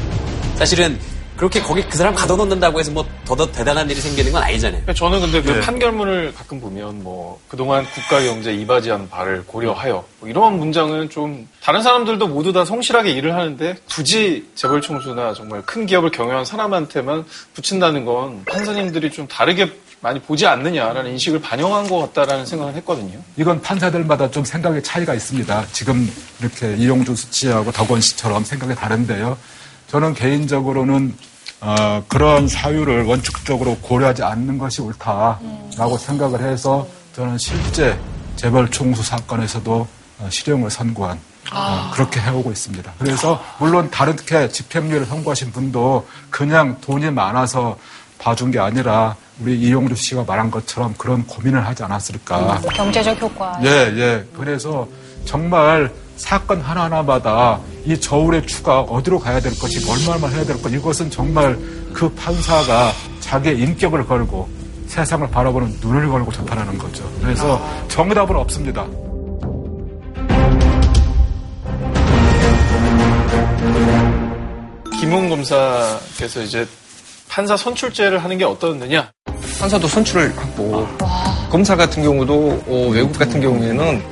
[0.57, 0.99] 사실은
[1.37, 4.83] 그렇게 거기 그 사람 가둬놓는다고 해서 뭐 더더 대단한 일이 생기는 건 아니잖아요.
[4.83, 5.61] 그러니까 저는 근데 그 네.
[5.61, 11.81] 판결문을 가끔 보면 뭐 그동안 국가 경제 이바지한 바를 고려하여 뭐 이런 문장은 좀 다른
[11.81, 18.05] 사람들도 모두 다 성실하게 일을 하는데 굳이 재벌 총수나 정말 큰 기업을 경영한 사람한테만 붙인다는
[18.05, 19.71] 건 판사님들이 좀 다르게
[20.01, 23.19] 많이 보지 않느냐라는 인식을 반영한 것 같다라는 생각을 했거든요.
[23.37, 25.67] 이건 판사들마다 좀 생각의 차이가 있습니다.
[25.73, 29.37] 지금 이렇게 이용주 씨하고 덕원 씨처럼 생각이 다른데요.
[29.89, 31.17] 저는 개인적으로는
[31.61, 36.87] 어, 그런 사유를 원칙적으로 고려하지 않는 것이 옳다라고 생각을 해서
[37.17, 37.99] 저는 실제
[38.37, 39.89] 재벌 총수 사건에서도
[40.21, 41.19] 어, 실형을 선고한
[41.53, 42.93] 어, 그렇게 해오고 있습니다.
[42.99, 47.77] 그래서 물론 다르게 집행유예를 선고하신 분도 그냥 돈이 많아서
[48.19, 52.61] 봐준 게 아니라 우리 이용주 씨가 말한 것처럼 그런 고민을 하지 않았을까.
[52.75, 53.59] 경제적 효과.
[53.63, 54.25] 예, 예.
[54.37, 54.89] 그래서
[55.25, 61.11] 정말 사건 하나하나마다 이 저울의 추가 어디로 가야 될 것이 얼마나 해야 될 것, 이것은
[61.11, 61.57] 정말
[61.93, 64.49] 그 판사가 자기의 인격을 걸고
[64.89, 67.09] 세상을 바라보는 눈을 걸고 재판하는 거죠.
[67.21, 68.85] 그래서 정답은 없습니다.
[74.99, 76.67] 김웅 검사께서 이제
[77.29, 79.11] 판사 선출제를 하는 게 어떻느냐?
[79.61, 80.87] 판사도 선출을 하고
[81.51, 84.03] 검사 같은 경우도 어, 외국 같은 경우에는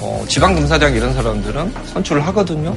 [0.00, 2.74] 어, 지방검사장 이런 사람들은 선출을 하거든요.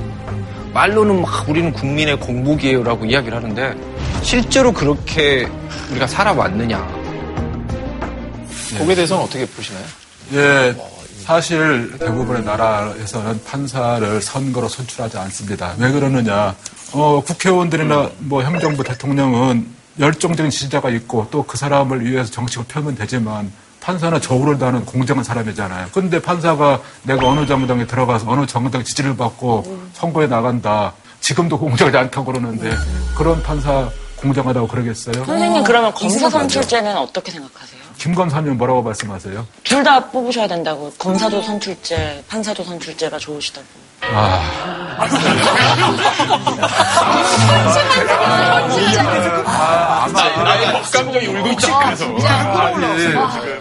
[0.73, 3.75] 말로는 막 우리는 국민의 공복이에요라고 이야기를 하는데
[4.21, 5.47] 실제로 그렇게
[5.91, 6.77] 우리가 살아왔느냐.
[8.77, 9.83] 거기에 대해서는 어떻게 보시나요?
[10.33, 10.75] 예,
[11.23, 15.73] 사실 대부분의 나라에서는 판사를 선거로 선출하지 않습니다.
[15.79, 16.55] 왜 그러느냐?
[16.91, 23.51] 어, 국회의원들이나 뭐 행정부 대통령은 열정적인 지지자가 있고 또 그 사람을 위해서 정책을 펴면 되지만
[23.81, 25.87] 판사는 저울을 다는 공정한 사람이잖아요.
[25.93, 30.93] 근데 판사가 내가 어느 정당에 들어가서 어느 정당 지지를 받고 선거에 나간다.
[31.21, 32.71] 지금도 공정하지 않다고 그러는데
[33.17, 35.23] 그런 판사 공정하다고 그러겠어요?
[35.25, 36.29] 선생님 그러면 검사.
[36.29, 37.79] 선출제는 어떻게 생각하세요?
[37.97, 39.45] 김 검사님 뭐라고 말씀하세요?
[39.63, 40.91] 둘 다 뽑으셔야 된다고.
[40.99, 43.65] 검사도 선출제, 판사도 선출제가 좋으시다고.
[44.01, 44.41] 아,
[51.27, 51.49] 울고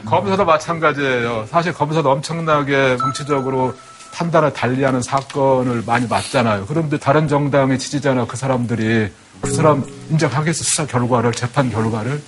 [0.07, 1.47] 검사도 마찬가지예요.
[1.51, 3.75] 사실 검사도 엄청나게 정치적으로
[4.13, 6.67] 판단을 달리하는 사건을 많이 맞잖아요.
[6.67, 12.21] 그런데 다른 정당의 지지자나 그 사람들이 그 사람 인정하겠어 수사 결과를 재판 결과를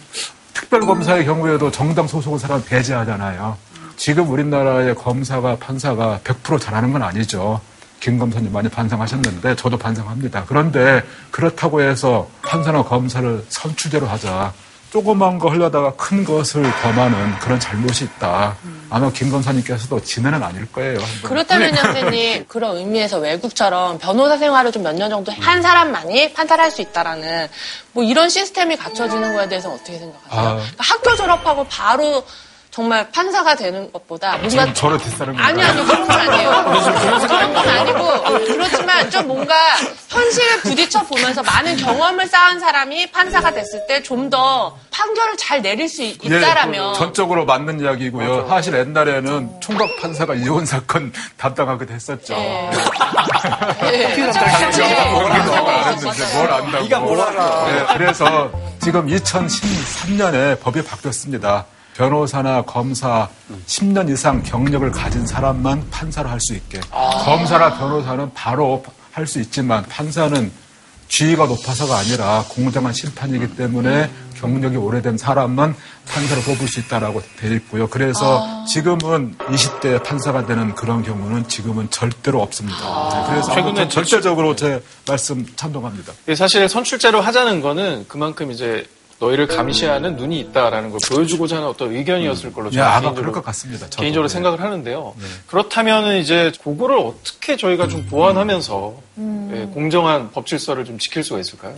[0.55, 3.57] 특별검사의 경우에도 정당 소속의 사람 배제하잖아요.
[3.97, 7.61] 지금 우리나라의 검사가 판사가 100% 잘하는 건 아니죠.
[8.01, 10.45] 김 검사님 많이 반성하셨는데 저도 반성합니다.
[10.49, 14.53] 그런데 그렇다고 해서 판사나 검사를 선출제로 하자.
[14.91, 18.57] 조그만 거 하려다가 큰 것을 범하는 그런 잘못이 있다.
[18.89, 20.99] 아마 김 검사님께서도 지네는 아닐 거예요.
[21.23, 26.83] 그렇다면 선생님 그런 의미에서 외국처럼 변호사 생활을 좀 몇 년 정도 한 사람만이 판사를 할수
[26.83, 27.47] 있다라는
[27.93, 30.41] 뭐 이런 시스템이 갖춰지는 거에 대해서 어떻게 생각하세요?
[30.41, 32.25] 아, 그러니까 학교 졸업하고 바로
[32.71, 35.45] 정말 판사가 되는 것보다 뭔가 지금 저를 건가요?
[35.45, 36.51] 아니 아니 그런 건 아니에요.
[37.27, 39.55] 그런 건 아니고 그렇지만 좀 뭔가
[40.09, 45.89] 현실에 부딪혀 보면서 많은 경험을 쌓은 사람이 판사가 됐을 때 좀 더 판결을 잘 내릴
[45.89, 48.47] 수 있- 예, 있다라면 전적으로 맞는 이야기고요.
[48.49, 52.35] 사실 옛날에는 총각 판사가 이혼 사건 담당하기도 했었죠.
[52.35, 52.71] 예.
[55.11, 56.83] 알았는데 뭘 안다고.
[56.85, 57.65] 네가 뭘 알아.
[57.67, 58.51] 네, 그래서
[58.81, 61.65] 지금 2013년에 법이 바뀌었습니다.
[62.01, 63.29] 변호사나 검사
[63.67, 66.81] 10년 이상 경력을 가진 사람만 판사를 할수 있게.
[66.91, 68.83] 검사나 변호사는 바로
[69.13, 70.51] 할 수 있지만 판사는
[71.09, 75.75] 지위가 높아서가 아니라 공정한 심판이기 때문에 경력이 오래된 사람만
[76.09, 77.87] 판사로 뽑을 수 있다라고 돼 있고요.
[77.89, 82.79] 그래서 지금은 20대 판사가 되는 그런 경우는 지금은 절대로 없습니다.
[83.13, 86.15] 네, 그래서 최근에 절대적으로 제 말씀 찬동합니다.
[86.29, 88.87] 예, 사실 선출제로 하자는 거는 그만큼 이제
[89.21, 93.33] 너희를 감시하는 눈이 있다라는 걸 보여주고자 하는 어떤 의견이었을 걸로 예, 저는 아마 개인적으로, 그럴
[93.35, 93.85] 것 같습니다.
[93.91, 94.01] 저도.
[94.01, 94.33] 개인적으로 네.
[94.33, 95.15] 생각을 하는데요.
[95.47, 98.95] 그렇다면 이제 그거를 어떻게 저희가 좀 보완하면서
[99.53, 101.75] 예, 공정한 법 질서를 좀 지킬 수가 있을까요?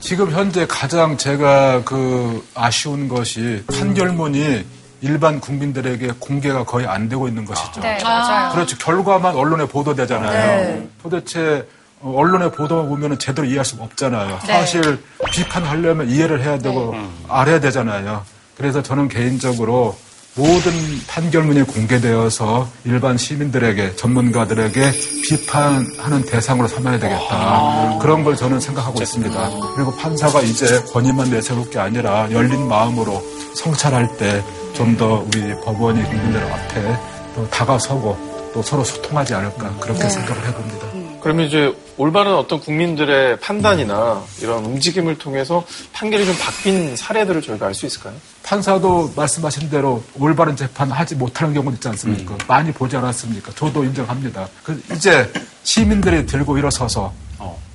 [0.00, 4.64] 지금 현재 가장 제가 그 아쉬운 것이 판결문이
[5.00, 7.80] 일반 국민들에게 공개가 거의 안 되고 있는 것이죠.
[7.80, 8.52] 네, 맞아요.
[8.52, 8.76] 그렇죠.
[8.78, 10.32] 결과만 언론에 보도되잖아요.
[10.32, 10.88] 네.
[11.00, 14.38] 도대체 어, 언론의 보도만 보면 제대로 이해할 수가 없잖아요.
[14.46, 14.52] 네.
[14.52, 14.98] 사실
[15.30, 16.94] 비판하려면 이해를 해야 되고
[17.28, 18.22] 알아야 되잖아요.
[18.56, 19.96] 그래서 저는 개인적으로
[20.34, 20.72] 모든
[21.08, 24.92] 판결문이 공개되어서 일반 시민들에게 전문가들에게
[25.28, 27.98] 비판하는 대상으로 삼아야 되겠다.
[28.00, 29.50] 그런 걸 저는 생각하고 있습니다.
[29.76, 33.22] 그리고 판사가 이제 권위만 내세울 게 아니라 열린 마음으로
[33.54, 34.42] 성찰할 때
[34.74, 36.98] 좀 더 우리 법원이 국민들 앞에
[37.34, 40.08] 또 다가서고 또 서로 소통하지 않을까 그렇게 네.
[40.08, 40.86] 생각을 해봅니다.
[41.22, 47.74] 그러면 이제 올바른 어떤 국민들의 판단이나 이런 움직임을 통해서 판결이 좀 바뀐 사례들을 저희가 알
[47.74, 48.14] 수 있을까요?
[48.42, 52.36] 판사도 말씀하신 대로 올바른 재판 하지 못하는 경우도 있지 않습니까?
[52.48, 53.52] 많이 보지 않았습니까?
[53.54, 54.48] 저도 인정합니다.
[54.64, 57.12] 그 이제 시민들이 들고 일어서서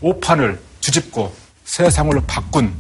[0.02, 1.34] 오판을 뒤집고
[1.64, 2.74] 세상을 바꾼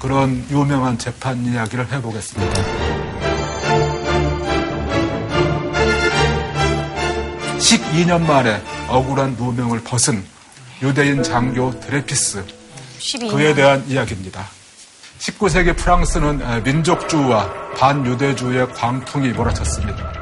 [0.00, 3.35] 그런 유명한 재판 이야기를 해보겠습니다.
[7.66, 10.24] 12년 만에 억울한 누명을 벗은
[10.82, 12.44] 유대인 장교 드레피스
[13.00, 13.30] 12년.
[13.32, 14.46] 그에 대한 이야기입니다.
[15.18, 20.12] 19세기 프랑스는 에, 민족주의와 반유대주의의 광풍이 몰아쳤습니다.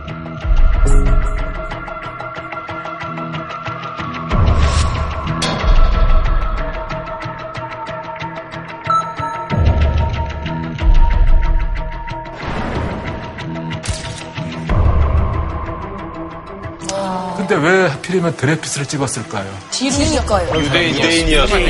[17.55, 19.46] 근데 왜 하필이면 드레피스를 찍었을까요?
[19.70, 20.61] 뒤니까요.
[20.61, 21.61] 유대인이어서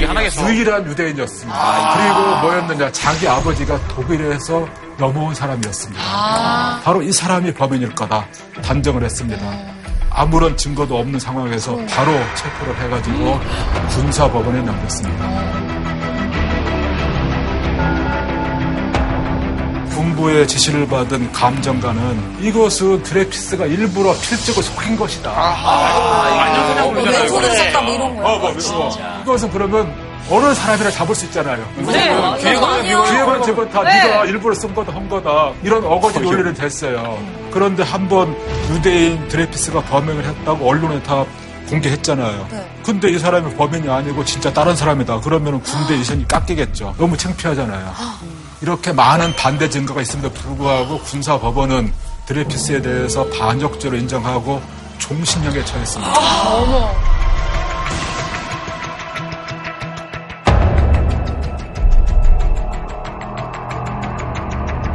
[0.48, 1.94] 유일한 유대인이었습니다.
[1.94, 2.90] 그리고 뭐였느냐?
[2.92, 4.66] 자기 아버지가 독일에서
[4.96, 6.02] 넘어온 사람이었습니다.
[6.02, 6.80] 아.
[6.82, 8.26] 바로 이 사람이 범인일 거다
[8.62, 9.46] 단정을 했습니다.
[10.10, 13.38] 아무런 증거도 없는 상황에서 바로 체포를 해가지고
[13.90, 15.83] 군사법원에 넘겼습니다.
[20.14, 25.30] 군부의 지시를 받은 감정가는 이것은 드레피스가 일부러 필적을 속인 것이다.
[25.34, 28.26] 아, 뭐 왼손을 썼다 뭐 이런 거야.
[28.26, 28.96] 어, 뭐, 뭐.
[29.22, 29.92] 이것은 그러면
[30.30, 31.66] 어느 사람이나 잡을 수 있잖아요.
[31.86, 33.04] 네, 아니요.
[33.04, 34.04] 기회관 집은 다 네.
[34.04, 35.52] 네가 일부러 쓴 거다, 한 거다.
[35.62, 37.18] 이런 어거지 논리를 됐어요.
[37.50, 38.34] 그런데 한번
[38.70, 41.24] 유대인 드레피스가 범행을 했다고 언론에 다
[41.68, 42.46] 공개했잖아요.
[42.50, 42.70] 네.
[42.84, 45.20] 근데 이 사람이 범인이 아니고 진짜 다른 사람이다.
[45.20, 46.94] 그러면 군대 이선이 깎이겠죠.
[46.98, 47.92] 너무 창피하잖아요.
[48.64, 51.92] 이렇게 많은 반대 증거가 있음에도 불구하고 군사법원은
[52.24, 54.62] 드레피스에 대해서 반역죄로 인정하고
[54.96, 56.50] 종신형에 처했습니다.
[56.50, 56.90] 어머.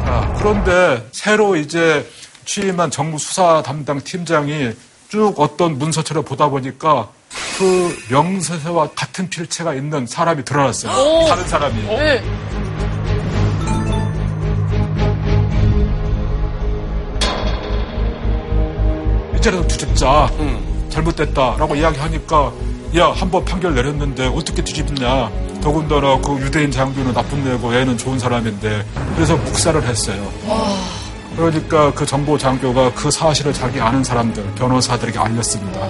[0.04, 2.04] 자, 그런데 새로 이제
[2.44, 4.72] 취임한 정부 수사 담당 팀장이
[5.08, 7.08] 쭉 어떤 문서처럼 보다 보니까
[7.56, 10.92] 그 명세서와 같은 필체가 있는 사람이 드러났어요.
[10.92, 11.28] 오.
[11.28, 11.82] 다른 사람이.
[11.84, 12.59] 네.
[19.40, 20.30] 이제라도 뒤집자.
[20.90, 22.52] 잘못됐다라고 이야기하니까
[22.96, 25.30] 야, 한 번 판결 내렸는데 어떻게 뒤집냐.
[25.62, 28.84] 더군다나 그 유대인 장교는 나쁜 애고 얘는 좋은 사람인데
[29.14, 30.30] 그래서 묵살을 했어요.
[31.36, 35.86] 그러니까 그 정보 장교가 그 사실을 자기 아는 사람들, 변호사들에게 알렸습니다.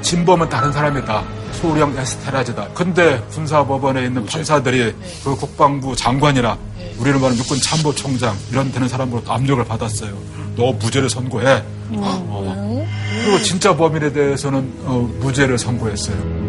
[0.00, 1.22] 진범은 다른 사람이다.
[1.52, 2.68] 소령 에스테라즈다.
[2.74, 4.94] 근데 군사법원에 있는 판사들이
[5.24, 6.56] 그 국방부 장관이나
[6.98, 10.16] 우리는 말하는 육군 참모총장 이런 되는 사람으로 압력을 받았어요.
[10.56, 11.62] 너 무죄를 선고해.
[11.92, 12.86] 어.
[13.22, 16.48] 그리고 진짜 범인에 대해서는 어, 무죄를 선고했어요.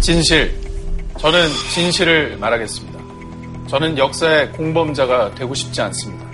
[0.00, 0.54] 진실.
[1.18, 2.98] 저는 진실을 말하겠습니다.
[3.68, 6.26] 저는 역사의 공범자가 되고 싶지 않습니다.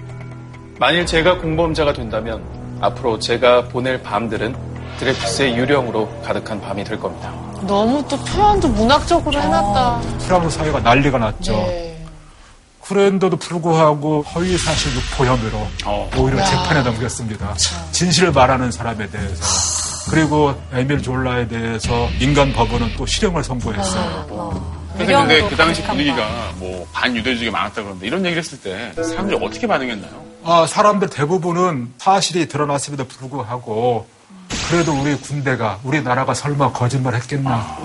[0.81, 2.43] 만일 제가 공범자가 된다면
[2.81, 4.70] 앞으로 제가 보낼 밤들은
[5.01, 7.33] 드레피스의 유령으로 가득한 밤이 될 겁니다.
[7.67, 10.01] 너무 또 표현도 문학적으로 해놨다.
[10.19, 11.67] 프랑스 사회가 난리가 났죠.
[12.83, 15.67] 그런데도 불구하고 허위 사실 유포 혐의로
[16.19, 16.45] 오히려 야.
[16.45, 17.55] 재판에 넘겼습니다.
[17.93, 19.45] 진실을 말하는 사람에 대해서.
[20.11, 24.81] 그리고 에밀 졸라에 대해서 민간 법원은 또 실형을 선고했어요.
[24.99, 29.67] 근데, 근데 그 당시 분위기가 뭐 반유대주의가 많았다 그러는데 이런 얘기를 했을 때 사람들이 어떻게
[29.67, 30.13] 반응했나요?
[30.45, 34.07] 아, 사람들 대부분은 사실이 드러났음에도 불구하고
[34.71, 37.77] 그래도 우리 군대가 우리나라가 설마 거짓말 했겠나.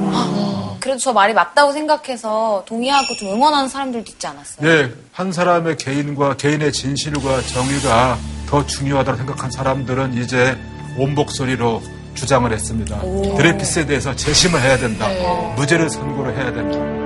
[0.80, 4.70] 그래도 저 말이 맞다고 생각해서 동의하고 좀 응원하는 사람들도 있지 않았어요?
[4.70, 10.58] 예, 한 사람의 개인과 개인의 진실과 정의가 더 중요하다고 생각한 사람들은 이제
[10.98, 11.82] 온 목소리로
[12.14, 12.98] 주장을 했습니다.
[13.02, 13.36] 오.
[13.36, 15.08] 드레피스에 대해서 재심을 해야 된다.
[15.08, 15.54] 네.
[15.58, 17.05] 무죄를 선고를 해야 된다.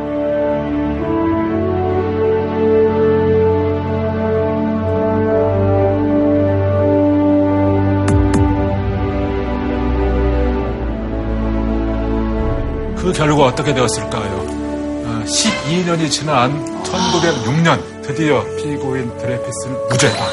[13.10, 14.24] 그 결과 어떻게 되었을까요?
[14.24, 20.26] 어, 12년이 지난 1906년 드디어 피고인 드레피스는 무죄다.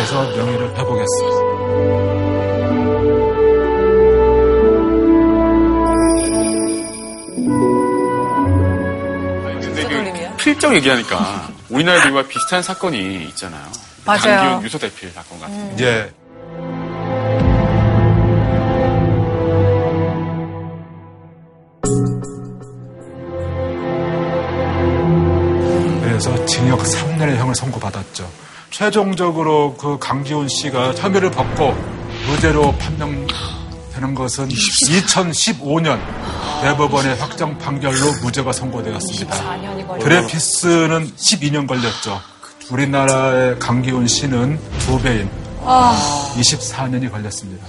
[0.00, 1.54] 해서 명예를 회복했습니다.
[9.78, 13.70] 그 필적 얘기하니까 우리나라 들과 비슷한 사건이 있잖아요.
[14.04, 14.20] 맞아요.
[14.20, 15.54] 강기훈 유서 대필 사건 같은.
[15.54, 15.76] 음.
[15.78, 16.12] 예.
[28.74, 31.76] 최종적으로 그 강지훈 씨가 혐의를 받고
[32.26, 36.00] 무죄로 판명되는 것은 2015년
[36.60, 39.98] 대법원의 확정 판결로 무죄가 선고되었습니다.
[40.00, 42.20] 드레피스는 12년 걸렸죠.
[42.68, 45.30] 우리나라의 강기훈 씨는 두 배인
[45.62, 47.64] 24년이 걸렸습니다.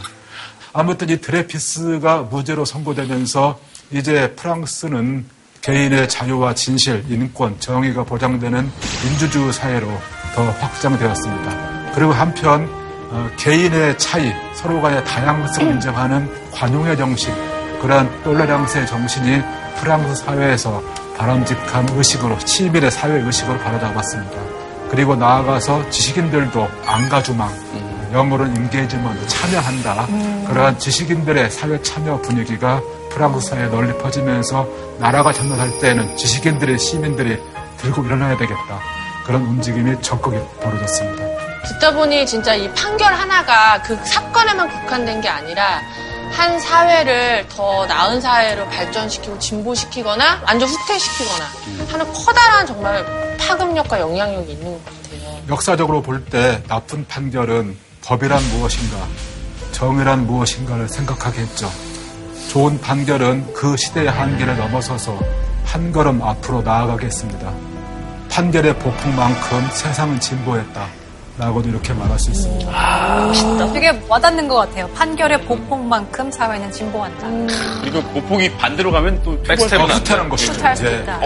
[0.74, 3.60] 아무튼 이 드레피스가 무죄로 선고되면서
[3.92, 5.28] 이제 프랑스는
[5.62, 8.72] 개인의 자유와 진실, 인권, 정의가 보장되는
[9.04, 11.94] 민주주의 사회로 더 확장되었습니다.
[11.96, 12.70] 그리고 한편
[13.10, 17.34] 어, 개인의 차이, 서로 간의 다양성을 인정하는 관용의 정신,
[17.82, 19.42] 그러한 tolérance의 정신이
[19.80, 20.82] 프랑스 사회에서
[21.18, 24.42] 바람직한 의식으로, 시민의 사회 의식으로 자리잡았습니다.
[24.90, 27.50] 그리고 나아가서 지식인들도 engagement,
[28.12, 30.08] 영어로는 engagement, 참여한다.
[30.48, 32.82] 그러한 지식인들의 사회 참여 분위기가
[33.12, 34.68] 프랑스 사회에 널리 퍼지면서
[35.00, 37.42] 나라가 전락할 때는 지식인들의 시민들이
[37.78, 39.05] 들고 일어나야 되겠다.
[39.26, 41.24] 그런 움직임이 적극 벌어졌습니다.
[41.68, 45.82] 듣다 보니 진짜 이 판결 하나가 그 사건에만 국한된 게 아니라
[46.32, 51.46] 한 사회를 더 나은 사회로 발전시키고 진보시키거나 완전 후퇴시키거나
[51.92, 55.40] 하는 커다란 정말 파급력과 영향력이 있는 것 같아요.
[55.50, 58.98] 역사적으로 볼 때 나쁜 판결은 법이란 무엇인가,
[59.72, 61.72] 정의란 무엇인가를 생각하게 했죠.
[62.50, 65.18] 좋은 판결은 그 시대의 한계를 넘어서서
[65.66, 67.52] 한 걸음 앞으로 나아가겠습니다.
[68.36, 70.86] 판결의 보폭만큼 세상은 진보했다.
[71.38, 72.70] 라고도 이렇게 말할 수 있습니다.
[72.70, 73.72] 아, 멋있다.
[73.72, 74.90] 되게 와닿는 것 같아요.
[74.90, 77.28] 판결의 보폭만큼 사회는 진보한다.
[77.82, 80.52] 그리고 보폭이 반대로 가면 또 백스텝은 후퇴하는 것이죠.
[80.52, 81.22] 이제 있다.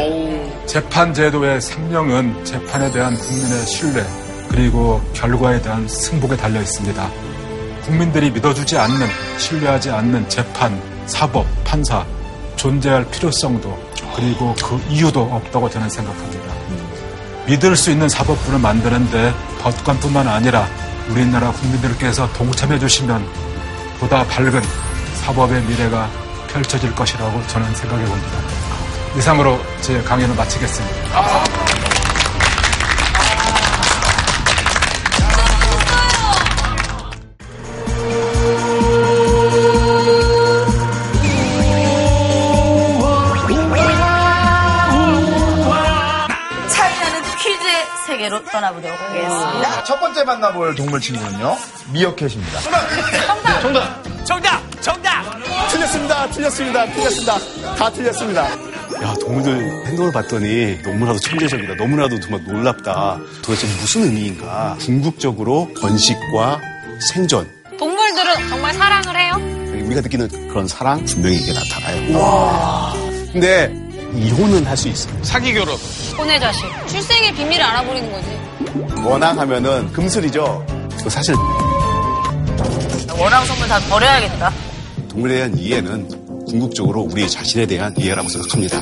[0.67, 4.03] 재판 제도의 생명은 재판에 대한 국민의 신뢰
[4.47, 7.09] 그리고 결과에 대한 승복에 달려 있습니다.
[7.85, 9.07] 국민들이 믿어주지 않는,
[9.39, 12.05] 신뢰하지 않는 재판, 사법, 판사
[12.55, 13.75] 존재할 필요성도
[14.15, 16.48] 그리고 그 이유도 없다고 저는 생각합니다.
[17.49, 20.67] 믿을 수 있는 사법부를 만드는데 법관뿐만 아니라
[21.09, 23.25] 우리나라 국민들께서 동참해 주시면
[23.99, 24.61] 보다 밝은
[25.15, 26.07] 사법의 미래가
[26.47, 28.37] 펼쳐질 것이라고 저는 생각해 봅니다.
[29.17, 31.88] 이상으로 제 강연을 마치겠습니다.
[48.07, 49.83] 세계로 떠나보도록 하겠습니다.
[49.83, 51.55] 첫 번째 만나볼 동물 친구는요
[51.93, 52.59] 미어캣입니다.
[52.61, 53.61] 정답!
[53.61, 54.25] 정답!
[54.25, 54.81] 정답!
[54.81, 55.69] 정답!
[55.71, 56.29] 틀렸습니다.
[56.29, 56.85] 틀렸습니다.
[56.87, 57.37] 틀렸습니다.
[57.75, 58.43] 다 틀렸습니다.
[59.01, 61.75] 야, 동물들 행동을 봤더니 너무나도 천재적이다.
[61.75, 63.17] 너무나도 정말 놀랍다.
[63.41, 64.75] 도대체 무슨 의미인가?
[64.79, 66.59] 궁극적으로 번식과
[67.13, 67.49] 생존.
[67.77, 69.35] 동물들은 정말 사랑을 해요?
[69.85, 72.93] 우리가 느끼는 그런 사랑 분명히 이게 나타나요.
[73.31, 73.71] 근데
[74.15, 75.13] 이혼은 할 수 있어요.
[75.23, 75.75] 사기 결혼.
[76.17, 76.65] 혼의 자식.
[76.87, 78.27] 출생의 비밀을 알아버리는 거지.
[79.03, 80.65] 워낙 하면은 금슬이죠.
[81.03, 81.35] 그 사실
[83.17, 84.51] 원앙 선물 다 버려야겠다.
[85.09, 88.81] 동물에 대한 이해는 궁극적으로 우리 자신에 대한 이해라고 생각합니다.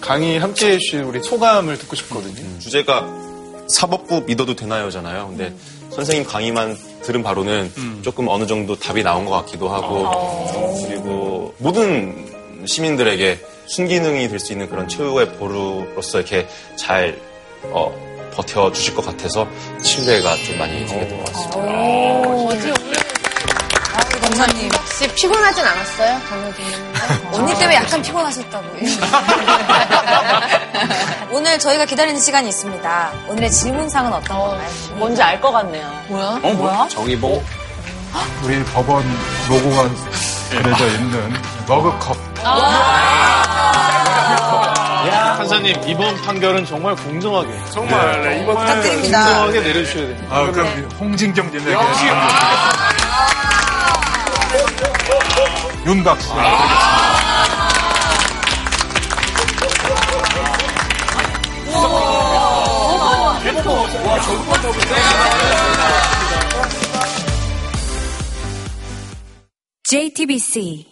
[0.00, 2.58] 강의 함께 해주신 우리 소감을 듣고 싶거든요.
[2.58, 3.06] 주제가
[3.68, 5.28] 사법부 믿어도 되나요잖아요.
[5.28, 5.54] 근데
[5.90, 6.76] 선생님 강의만
[7.08, 12.26] 들은 바로는 조금 어느 정도 답이 나온 것 같기도 하고 그리고 모든
[12.66, 16.46] 시민들에게 순기능이 될 수 있는 그런 최후의 보루로서 이렇게
[16.76, 17.18] 잘
[17.64, 17.90] 어,
[18.34, 19.48] 버텨주실 것 같아서
[19.82, 21.58] 신뢰가 좀 많이 생겼던 것 같습니다.
[21.60, 22.98] 뭐지 오늘
[24.20, 24.70] 검사님.
[24.70, 26.20] 혹시 피곤하진 않았어요?
[26.28, 26.62] 듣는데?
[27.32, 28.66] 언니 때문에 약간 피곤하셨다고.
[31.30, 33.10] 오늘 저희가 기다리는 시간이 있습니다.
[33.28, 34.68] 오늘의 질문상은 어떤 건가요?
[34.94, 35.86] 뭔지 알 것 같네요.
[36.08, 36.26] 뭐야?
[36.42, 36.88] 어, 뭐야?
[36.88, 37.44] 정의봉?
[38.42, 39.04] 우리 법원
[39.48, 39.88] 로고가
[40.50, 41.32] 그려져 있는
[41.66, 42.16] 머그컵.
[45.36, 49.24] 판사님 이번 판결은 정말 공정하게 정말, 네, 이번 부탁드립니다.
[49.24, 50.36] 공정하게 내려주셔야 됩니다.
[50.36, 50.66] 아, 그럼
[50.98, 51.76] 홍진경 님에게
[55.86, 56.28] 윤박수.
[69.88, 70.87] JTBC